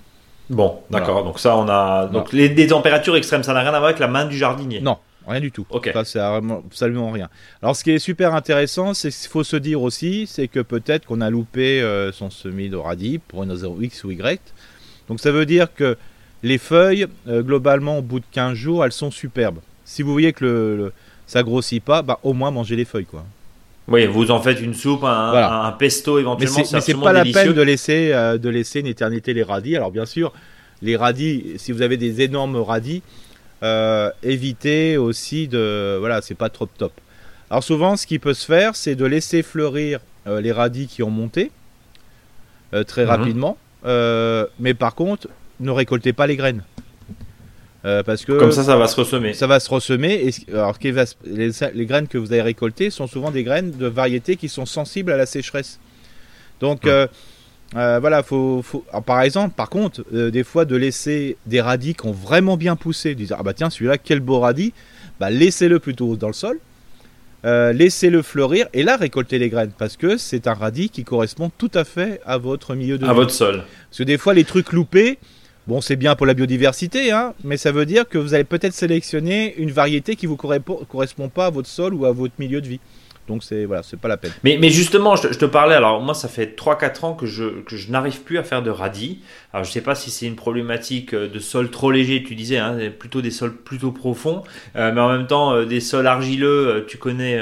[0.50, 1.24] Bon, d'accord.
[1.24, 4.08] Donc ça, on a donc les, températures extrêmes, ça n'a rien à voir avec la
[4.08, 4.80] main du jardinier.
[4.80, 5.66] Non, rien du tout.
[5.70, 5.90] Ok.
[5.94, 7.28] Ça, c'est absolument rien.
[7.62, 11.06] Alors, ce qui est super intéressant, c'est qu'il faut se dire aussi, c'est que peut-être
[11.06, 14.40] qu'on a loupé euh, son semis de radis pour une raison X ou Y.
[15.08, 15.96] Donc ça veut dire que
[16.42, 19.58] les feuilles, euh, globalement, au bout de 15 jours, elles sont superbes.
[19.84, 20.92] si vous voyez que le,
[21.26, 23.24] ça grossit pas, bah, au moins mangez les feuilles, quoi.
[23.88, 26.58] Oui, vous en faites une soupe, un, pesto éventuellement.
[26.58, 29.76] Mais c'est pas la peine de laisser, de laisser une éternité les radis.
[29.76, 30.34] Alors bien sûr,
[30.82, 33.02] les radis, si vous avez des énormes radis,
[33.62, 35.96] euh, évitez aussi de.
[35.98, 36.92] Voilà, c'est pas trop top.
[37.50, 41.02] Alors souvent, ce qui peut se faire, c'est de laisser fleurir euh, les radis qui
[41.02, 41.50] ont monté
[42.74, 43.10] euh, très mhm.
[43.10, 43.58] rapidement.
[43.84, 45.28] mais par contre,
[45.60, 46.62] ne récoltez pas les graines.
[47.82, 49.32] parce que comme ça, ça va se ressemer.
[49.34, 50.28] Ça va se ressemer.
[50.28, 54.36] Et alors, les, les, graines que vous avez récoltées sont souvent des graines de variétés
[54.36, 55.80] qui sont sensibles à la sécheresse.
[56.60, 56.86] Donc,
[57.76, 58.84] euh, voilà, faut, faut...
[59.04, 62.76] par exemple, par contre, euh, des fois de laisser des radis qui ont vraiment bien
[62.76, 64.72] poussé, dire ah bah tiens celui-là quel beau radis,
[65.20, 66.58] bah laissez-le plutôt dans le sol,
[67.44, 71.50] euh, laissez-le fleurir et là récoltez les graines parce que c'est un radis qui correspond
[71.56, 73.64] tout à fait à votre milieu de à votre sol.
[73.90, 75.18] Parce que des fois les trucs loupés,
[75.68, 78.72] bon c'est bien pour la biodiversité, hein, mais ça veut dire que vous allez peut-être
[78.72, 82.66] sélectionner une variété qui vous correspond pas à votre sol ou à votre milieu de
[82.66, 82.80] vie.
[83.28, 84.32] Donc c'est voilà, c'est pas la peine.
[84.42, 87.92] Mais, justement, je, te parlais, alors moi ça fait 3-4 ans que je, que je
[87.92, 89.20] n'arrive plus à faire de radis.
[89.54, 92.58] Alors je sais pas si c'est une problématique euh, de sol trop léger, tu disais,
[92.58, 94.42] hein, plutôt des sols plutôt profonds,
[94.76, 97.40] euh, mais en même temps euh, des sols argileux, tu connais,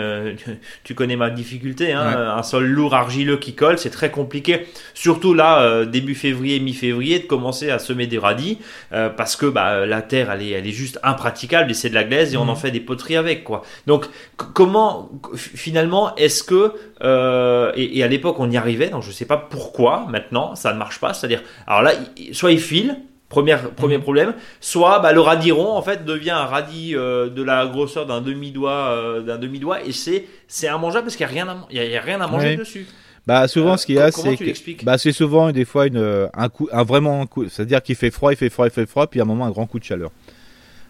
[0.85, 4.67] tu connais ma difficulté, hein, un sol lourd argileux qui colle, c'est très compliqué.
[4.95, 8.59] Surtout là, début février, mi-février, de commencer à semer des radis,
[8.91, 12.05] parce que bah, la terre elle est, elle est juste impraticable et c'est de la
[12.05, 12.51] glaise et on mhm.
[12.51, 13.63] en fait des poteries avec quoi.
[13.87, 14.07] Donc
[14.55, 16.73] comment finalement, est-ce que
[17.03, 20.73] euh, et, à l'époque on y arrivait, donc je ne sais pas pourquoi maintenant ça
[20.73, 21.13] ne marche pas.
[21.13, 21.93] C'est-à-dire, alors là,
[22.33, 22.97] soit il file,
[23.29, 24.03] premier, premier mhm.
[24.03, 28.07] problème, soit bah, le radis rond en fait devient un radis euh, de la grosseur
[28.07, 31.45] d'un demi doigt, euh, d'un demi doigt, et c'est c'est immangeable parce qu'il n'y a
[31.45, 32.87] rien à, y a, rien à manger dessus.
[33.27, 36.49] Bah souvent ce qu'il y a c'est que bah c'est souvent des fois une un
[36.49, 39.09] coup un vraiment un coup c'est-à-dire qu'il fait froid il fait froid il fait froid
[39.09, 40.11] puis à un moment un grand coup de chaleur.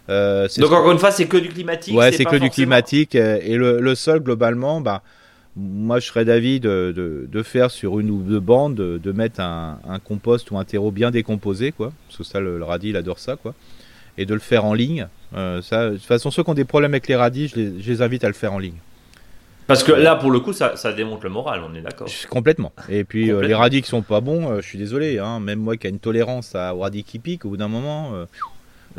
[0.07, 1.97] Donc encore une fois, c'est que du climatique.
[1.97, 5.01] Ouais, c'est que du climatique et le, sol globalement, bah,
[5.57, 6.93] moi je serais d'avis de,
[7.29, 11.11] de, faire sur une ou deux bandes, de, mettre un, compost ou un terreau bien
[11.11, 11.91] décomposé, quoi.
[12.07, 13.53] Parce que ça, le, radis, il adore ça, quoi.
[14.17, 15.07] Et de le faire en ligne.
[15.35, 18.01] Euh, ça, de toute façon, ceux qui ont des problèmes avec les radis, je les,
[18.01, 18.77] invite à le faire en ligne.
[19.67, 22.07] Parce que là, pour le coup, ça, ça démonte le moral, on est d'accord.
[22.29, 22.71] Complètement.
[22.87, 25.19] Et puis les radis qui sont pas bons, je suis désolé.
[25.19, 28.13] Hein, même moi qui ai une tolérance à radis qui piquent, au bout d'un moment,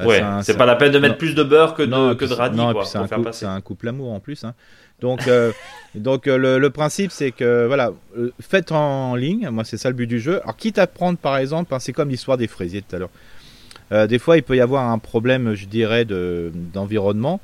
[0.04, 2.56] ouais, c'est pas la peine de mettre plus de beurre que de, que de radis.
[2.56, 2.98] Non, c'est
[3.46, 4.44] un, un, couple amour en plus.
[4.44, 4.54] Hein.
[5.01, 5.53] Donc, euh,
[5.94, 9.49] donc euh, le, principe, c'est que voilà, euh, faites en ligne.
[9.51, 10.40] Moi, c'est ça le but du jeu.
[10.42, 14.09] Alors, quitte à prendre par exemple, hein, c'est comme l'histoire des fraisiers tout à l'heure.
[14.09, 17.40] des fois, il peut y avoir un problème, je dirais, d'environnement.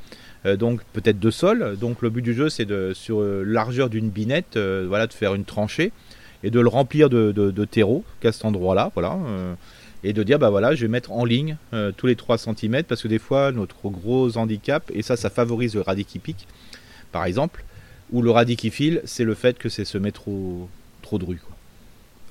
[0.58, 1.76] donc peut-être de sol.
[1.80, 5.44] Donc le but du jeu, c'est de sur largeur d'une binette, voilà, de faire une
[5.44, 5.92] tranchée
[6.42, 9.18] et de le remplir de, terreau qu'à cet endroit-là, voilà
[10.06, 11.56] et de dire bah voilà je vais mettre en ligne
[11.96, 15.74] tous les 3 cm parce que des fois notre gros handicap et ça ça favorise
[15.74, 16.46] le pique
[17.14, 17.64] par exemple
[18.12, 20.68] ou le radis qui file c'est le fait que c'est se mettre trop
[21.02, 21.56] trop dru quoi.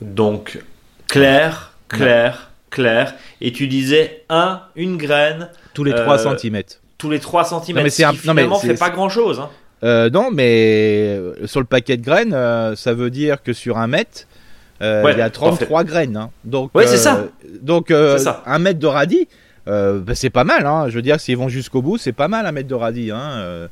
[0.01, 0.59] donc
[1.07, 6.61] clair clair clair et tu disais un une graine tous les 3 euh, cm
[6.97, 9.49] tous les 3 cm non mais c'est finalement fait pas grand chose hein.
[9.83, 14.27] euh, non mais sur le paquet de graines ça veut dire que sur un mètre
[14.83, 16.17] euh, il y a 33 graines.
[16.17, 16.29] Hein.
[16.43, 17.17] Donc, ouais, c'est ça.
[17.17, 17.27] Euh,
[17.61, 19.27] donc, euh, un mètre de radis,
[19.65, 20.65] bah, c'est pas mal.
[20.65, 20.89] Hein.
[20.89, 23.11] Je veux dire, s'ils vont jusqu'au bout, c'est pas mal un mètre de radis.
[23.11, 23.67] Hein.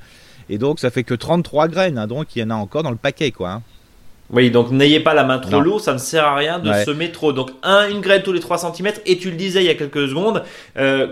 [0.52, 1.98] Et donc, ça fait que 33 graines.
[1.98, 2.06] Hein.
[2.06, 3.50] Donc, il y en a encore dans le paquet, quoi.
[3.50, 3.62] Hein.
[4.34, 7.12] Oui, donc n'ayez pas la main trop lourde, ça ne sert à rien de semer
[7.12, 7.34] trop.
[7.34, 9.76] Donc un, une graine tous les 3 cm, et tu le disais il y a
[9.76, 10.44] quelques secondes,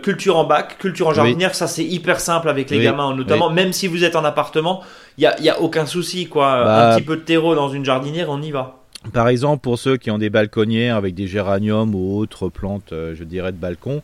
[0.02, 3.74] culture en bac, culture en jardinière, ça c'est hyper simple avec les gamins, notamment, même
[3.74, 4.84] si vous êtes en appartement,
[5.18, 6.64] il n'y a, y a aucun souci, quoi.
[6.64, 8.80] Bah, un petit peu de terreau dans une jardinière, on y va.
[9.14, 13.16] Par exemple, pour ceux qui ont des balconnières avec des géraniums ou autres plantes, euh,
[13.16, 14.02] je dirais, de balcon,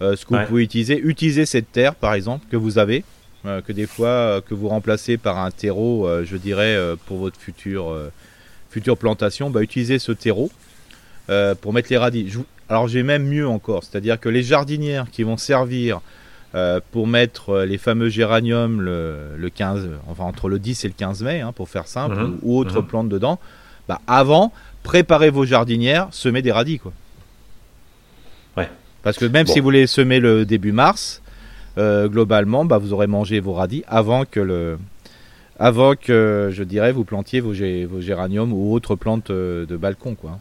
[0.00, 3.02] euh, ce que vous pouvez utiliser, utilisez cette terre, par exemple, que vous avez, euh,
[3.44, 6.76] que des fois, que vous remplacez par un terreau, je dirais,
[7.06, 7.96] pour votre future,
[8.70, 10.50] future plantation, bah, utilisez ce terreau
[11.60, 12.36] pour mettre les radis.
[12.68, 16.00] Alors j'ai même mieux encore, c'est-à-dire que les jardinières qui vont servir
[16.90, 21.40] pour mettre les fameux géraniums le, 15, enfin entre le 10 et le 15 mai,
[21.40, 22.38] hein, pour faire simple, mhm.
[22.42, 22.86] ou, autres mhm.
[22.86, 23.38] plantes dedans,
[23.88, 26.78] bah, avant, préparez vos jardinières, semez des radis.
[26.78, 26.92] Quoi.
[28.56, 28.68] Ouais.
[29.02, 31.22] Parce que même si vous les semez le début mars,
[31.78, 34.78] euh, globalement, bah, vous aurez mangé vos radis avant que le,
[35.58, 37.52] avant que je dirais vous plantiez vos,
[37.88, 40.38] vos géraniums ou autres plantes euh, de balcon, quoi.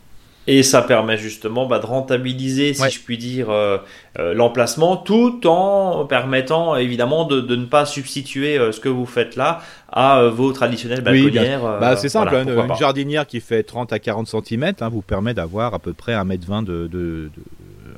[0.50, 3.80] Et ça permet justement bah, de rentabiliser, si je puis dire, euh,
[4.18, 9.06] euh, l'emplacement, tout en permettant évidemment de, de ne pas substituer euh, ce que vous
[9.06, 9.60] faites là
[9.92, 11.80] à vos traditionnelles balconnières.
[11.82, 15.74] bah, c'est simple, une, jardinière qui fait 30 à 40 cm hein, vous permet d'avoir
[15.74, 17.30] à peu près 1m20 de, de,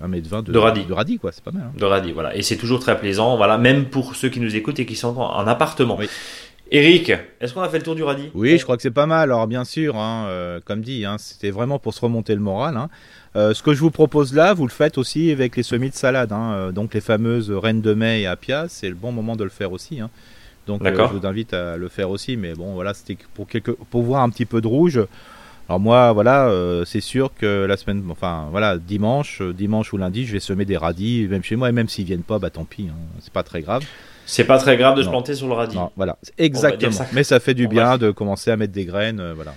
[0.04, 0.86] 1m20 de, De radis.
[0.86, 1.64] De radis, quoi, c'est pas mal.
[1.68, 1.72] hein.
[1.78, 2.36] de radis, voilà.
[2.36, 5.18] Et c'est toujours très plaisant, voilà, même pour ceux qui nous écoutent et qui sont
[5.18, 5.98] en, en appartement.
[5.98, 6.08] Oui.
[6.72, 8.30] Eric, est-ce qu'on a fait le tour du radis?
[8.36, 9.24] Oui, je crois que c'est pas mal.
[9.32, 12.78] Alors bien sûr, hein, euh, comme dit, hein, c'était vraiment pour se remonter le moral.
[12.78, 12.90] hein.
[13.36, 15.96] Euh, ce que je vous propose là, vous le faites aussi avec les semis de
[15.96, 16.32] salade.
[16.32, 19.50] Euh, donc les fameuses Reines de Mai et Apia, c'est le bon moment de le
[19.50, 20.00] faire aussi.
[20.00, 20.12] hein.
[20.68, 22.38] Donc euh, je vous invite à le faire aussi.
[22.38, 25.02] Mais bon, voilà, c'était pour, quelques, pour voir un petit peu de rouge.
[25.70, 29.98] Alors moi, voilà, euh, c'est sûr que la semaine, enfin voilà, dimanche, euh, dimanche ou
[29.98, 32.50] lundi, je vais semer des radis, même chez moi, et même s'ils viennent pas, bah
[32.50, 33.84] tant pis, hein, c'est pas très grave.
[34.26, 35.76] C'est pas très grave de se planter sur le radis.
[35.76, 36.92] Non, voilà, exactement.
[36.92, 37.06] ça.
[37.14, 39.54] Mais ça fait du On bien va- de commencer à mettre des graines, euh, voilà.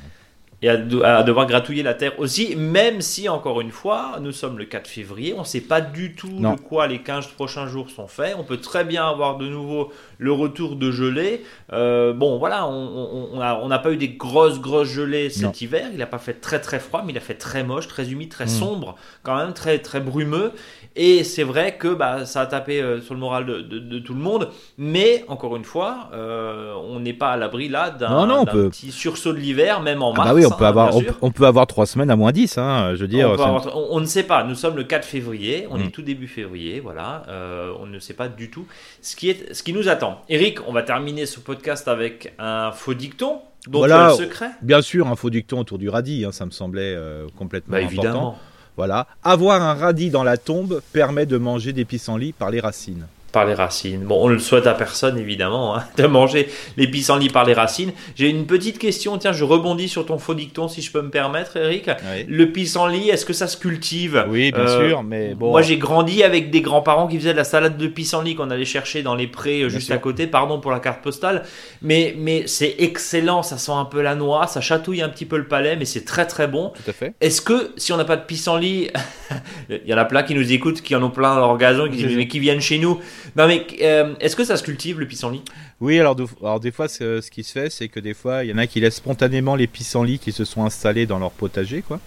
[0.64, 0.74] Et à,
[1.18, 4.86] à devoir gratouiller la terre aussi, même si, encore une fois, nous sommes le 4
[4.86, 6.54] février, on ne sait pas du tout Non.
[6.54, 8.36] de quoi les 15 prochains jours sont faits.
[8.38, 11.42] On peut très bien avoir de nouveau le retour de gelée.
[11.72, 15.30] Euh, bon, voilà, on on- on a- on n'a pas eu des grosses, grosses gelées
[15.30, 15.52] cet Non.
[15.60, 15.88] hiver.
[15.92, 18.28] Il n'a pas fait très, très froid, mais il a fait très moche, très humide,
[18.30, 18.48] très Mm.
[18.48, 18.94] sombre,
[19.24, 20.52] quand même, très, très brumeux.
[20.94, 23.98] Et c'est vrai que bah, ça a tapé euh, sur le moral de, de- de
[23.98, 24.50] tout le monde.
[24.78, 29.38] Mais, encore une fois, euh, on n'est pas à l'abri là d'un petit sursaut de
[29.38, 30.28] l'hiver, même en Ah mars.
[30.28, 32.92] bah oui, on peut hein, avoir, on, peut avoir trois semaines à moins 10, hein,
[32.94, 33.28] je veux dire.
[33.28, 34.44] On, peut ça- avoir- on- on ne sait pas.
[34.44, 35.66] Nous sommes le 4 février.
[35.70, 35.82] On Mm.
[35.82, 36.80] est tout début février.
[36.80, 37.24] Voilà.
[37.28, 38.66] Euh, on ne sait pas du tout
[39.00, 40.22] ce qui, est, ce qui nous attend.
[40.28, 44.08] Eric, on va terminer ce podcast avec un faux dicton dont Voilà.
[44.08, 44.50] le secret.
[44.62, 47.82] Bien sûr, un faux dicton autour du radis, hein, ça me semblait euh, complètement Bah,
[47.84, 48.02] important.
[48.02, 48.38] évidemment.
[48.76, 49.06] Voilà.
[49.22, 53.06] Avoir un radis dans la tombe permet de manger des pissenlits par les racines.
[53.32, 54.00] Par les racines.
[54.04, 57.54] Bon, on ne le souhaite à personne, évidemment, hein, de manger les pissenlits par les
[57.54, 57.92] racines.
[58.14, 59.16] J'ai une petite question.
[59.16, 61.88] Tiens, je rebondis sur ton faux dicton, si je peux me permettre, Eric.
[61.88, 64.24] Oui, Le pissenlit, est-ce que ça se cultive?
[64.28, 65.50] Oui, bien Euh, sûr, mais bon.
[65.50, 68.64] Moi, j'ai grandi avec des grands-parents qui faisaient de la salade de pissenlit qu'on allait
[68.66, 69.94] chercher dans les prés euh, Bien juste sûr.
[69.94, 70.26] à côté.
[70.26, 71.44] Pardon pour la carte postale,
[71.80, 73.42] mais mais c'est excellent.
[73.42, 76.04] Ça sent un peu la noix, ça chatouille un petit peu le palais, mais c'est
[76.04, 76.72] très très bon.
[76.84, 77.14] Tout à fait.
[77.22, 78.88] Est-ce que si on n'a pas de pissenlit,
[79.70, 81.88] il y en a plein qui nous écoutent, qui en ont plein dans leur gazon,
[81.90, 83.00] qui mais qui viennent chez nous?
[83.36, 85.42] Non mais euh, est-ce que ça se cultive le pissenlit?
[85.80, 88.50] Oui, alors, de- alors des fois, ce qui se fait, c'est que des fois, il
[88.50, 91.82] y en a qui laissent spontanément les pissenlits qui se sont installés dans leur potager,
[91.82, 92.00] quoi.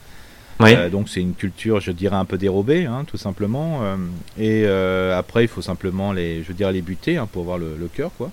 [0.62, 0.74] Oui.
[0.74, 3.82] Euh, donc c'est une culture, je dirais, un peu dérobée, hein, tout simplement.
[3.84, 3.98] euh,
[4.40, 4.66] et
[5.14, 8.12] après, il faut simplement les, je dirais, les buter hein, pour avoir le, le cœur,
[8.18, 8.32] quoi.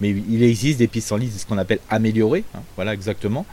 [0.00, 3.44] Mais il existe des pissenlits, ce qu'on appelle améliorés, hein, voilà exactement.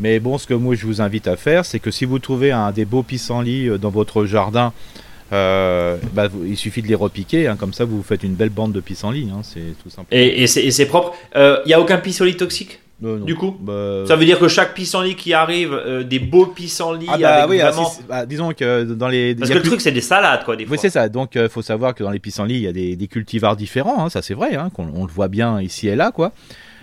[0.00, 2.52] Mais bon, ce que moi je vous invite à faire, c'est que si vous trouvez
[2.52, 4.72] un des beaux pissenlits dans votre jardin,
[5.32, 8.72] euh, bah, il suffit de les repiquer, hein, comme ça vous faites une belle bande
[8.72, 10.08] de pissenlits, hein, c'est tout simple.
[10.14, 11.14] Et, et c'est propre.
[11.34, 14.74] Il n'y a aucun pissenlit toxique Euh, du coup Bah, Ça veut dire que chaque
[14.74, 17.92] pissenlit qui arrive, euh, des beaux pissenlits ah bah avec oui, ah, vraiment.
[18.08, 20.64] bah, disons que dans les, Parce que le plus- truc, c'est des salades, quoi, des
[20.66, 20.72] fois.
[20.72, 21.08] Oui, c'est ça.
[21.08, 24.04] Donc, il faut savoir que dans les pissenlits, il y a des, des cultivars différents.
[24.06, 24.56] hein, ça, c'est vrai.
[24.56, 26.32] Hein, qu'on on le voit bien ici et là, quoi.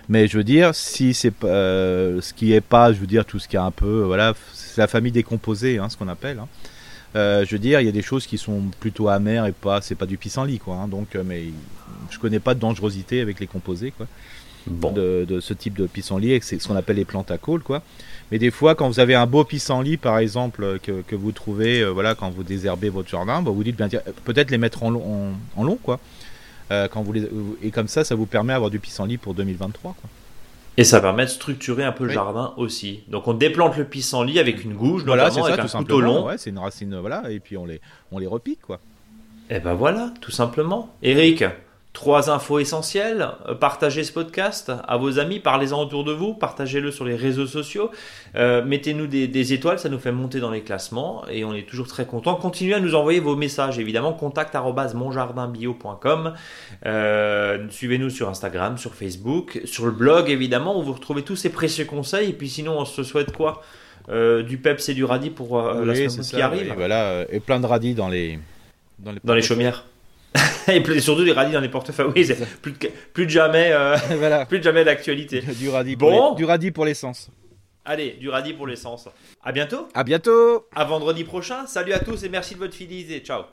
[0.08, 3.40] Mais je veux dire, si c'est euh, ce qui est pas, je veux dire, tout
[3.40, 6.38] ce qui est un peu, euh, voilà, c'est la famille décomposée, hein, ce qu'on appelle.
[6.40, 6.48] hein.
[7.16, 9.82] Euh, je veux dire, il y a des choses qui sont plutôt amères et pas,
[9.82, 10.76] c'est pas du pissenlit, quoi.
[10.76, 11.46] hein, donc, euh, mais
[12.10, 14.08] je connais pas de dangerosité avec les composés, quoi
[14.68, 14.92] Bon.
[14.92, 17.84] de, de ce type de pissenlit, c'est ce qu'on appelle les plantes à col, quoi.
[18.32, 21.32] Mais des fois, quand vous avez un beau pissenlit, par exemple, euh, que, que vous
[21.32, 23.88] trouvez, euh, voilà, quand vous désherbez votre jardin, bah, vous dites bien
[24.24, 25.04] peut-être les mettre en long,
[25.56, 26.00] en, en long, quoi.
[26.72, 27.30] Euh, quand vous les,
[27.62, 30.10] et comme ça, ça vous permet d'avoir du pissenlit pour 2023, quoi.
[30.78, 32.16] Et ça permet de structurer un peu le Oui.
[32.16, 33.04] jardin aussi.
[33.08, 35.82] Donc on déplante le pissenlit avec une gouge, Voilà, c'est notamment ça, avec tout un
[35.82, 36.26] couteau long.
[36.28, 37.80] Ouais, c'est une racine, euh, voilà, et puis on les,
[38.12, 38.80] on les repique, quoi.
[39.50, 40.94] Et ben voilà, tout simplement.
[41.02, 41.44] Eric,
[41.96, 43.30] trois infos essentielles.
[43.48, 47.48] Euh, Partagez ce podcast à vos amis, parlez-en autour de vous, partagez-le sur les réseaux
[47.48, 47.90] sociaux.
[48.36, 51.68] Euh, Mettez-nous des, des étoiles, ça nous fait monter dans les classements et on est
[51.68, 52.36] toujours très content.
[52.36, 54.14] Continuez à nous envoyer vos messages, évidemment.
[54.14, 54.54] Contact
[54.94, 56.34] monjardinbio.com.
[56.86, 61.50] Euh, Suivez-nous sur Instagram, sur Facebook, sur le blog, évidemment, où vous retrouvez tous ces
[61.50, 62.30] précieux conseils.
[62.30, 63.64] Et puis sinon, on se souhaite quoi?
[64.10, 67.26] Euh, Du peps et du radis pour euh, la semaine qui ça, arrive oui, voilà,
[67.32, 68.38] et plein de radis dans les,
[69.00, 69.86] dans les, dans les chaumières.
[70.68, 72.12] et plus- surtout des radis dans les portefeuilles.
[72.16, 72.30] Oui,
[72.62, 72.78] plus de,
[73.14, 74.46] plus de jamais, euh, voilà.
[74.46, 75.42] plus de jamais d'actualité.
[75.60, 76.10] Du radis, Bon.
[76.10, 77.30] pour les- du radis pour l'essence.
[77.86, 79.08] Allez, du radis pour l'essence.
[79.44, 80.66] À bientôt, À bientôt.
[80.76, 81.68] à vendredi prochain.
[81.68, 83.20] Salut à tous et merci de votre fidélité.
[83.20, 83.44] Ciao.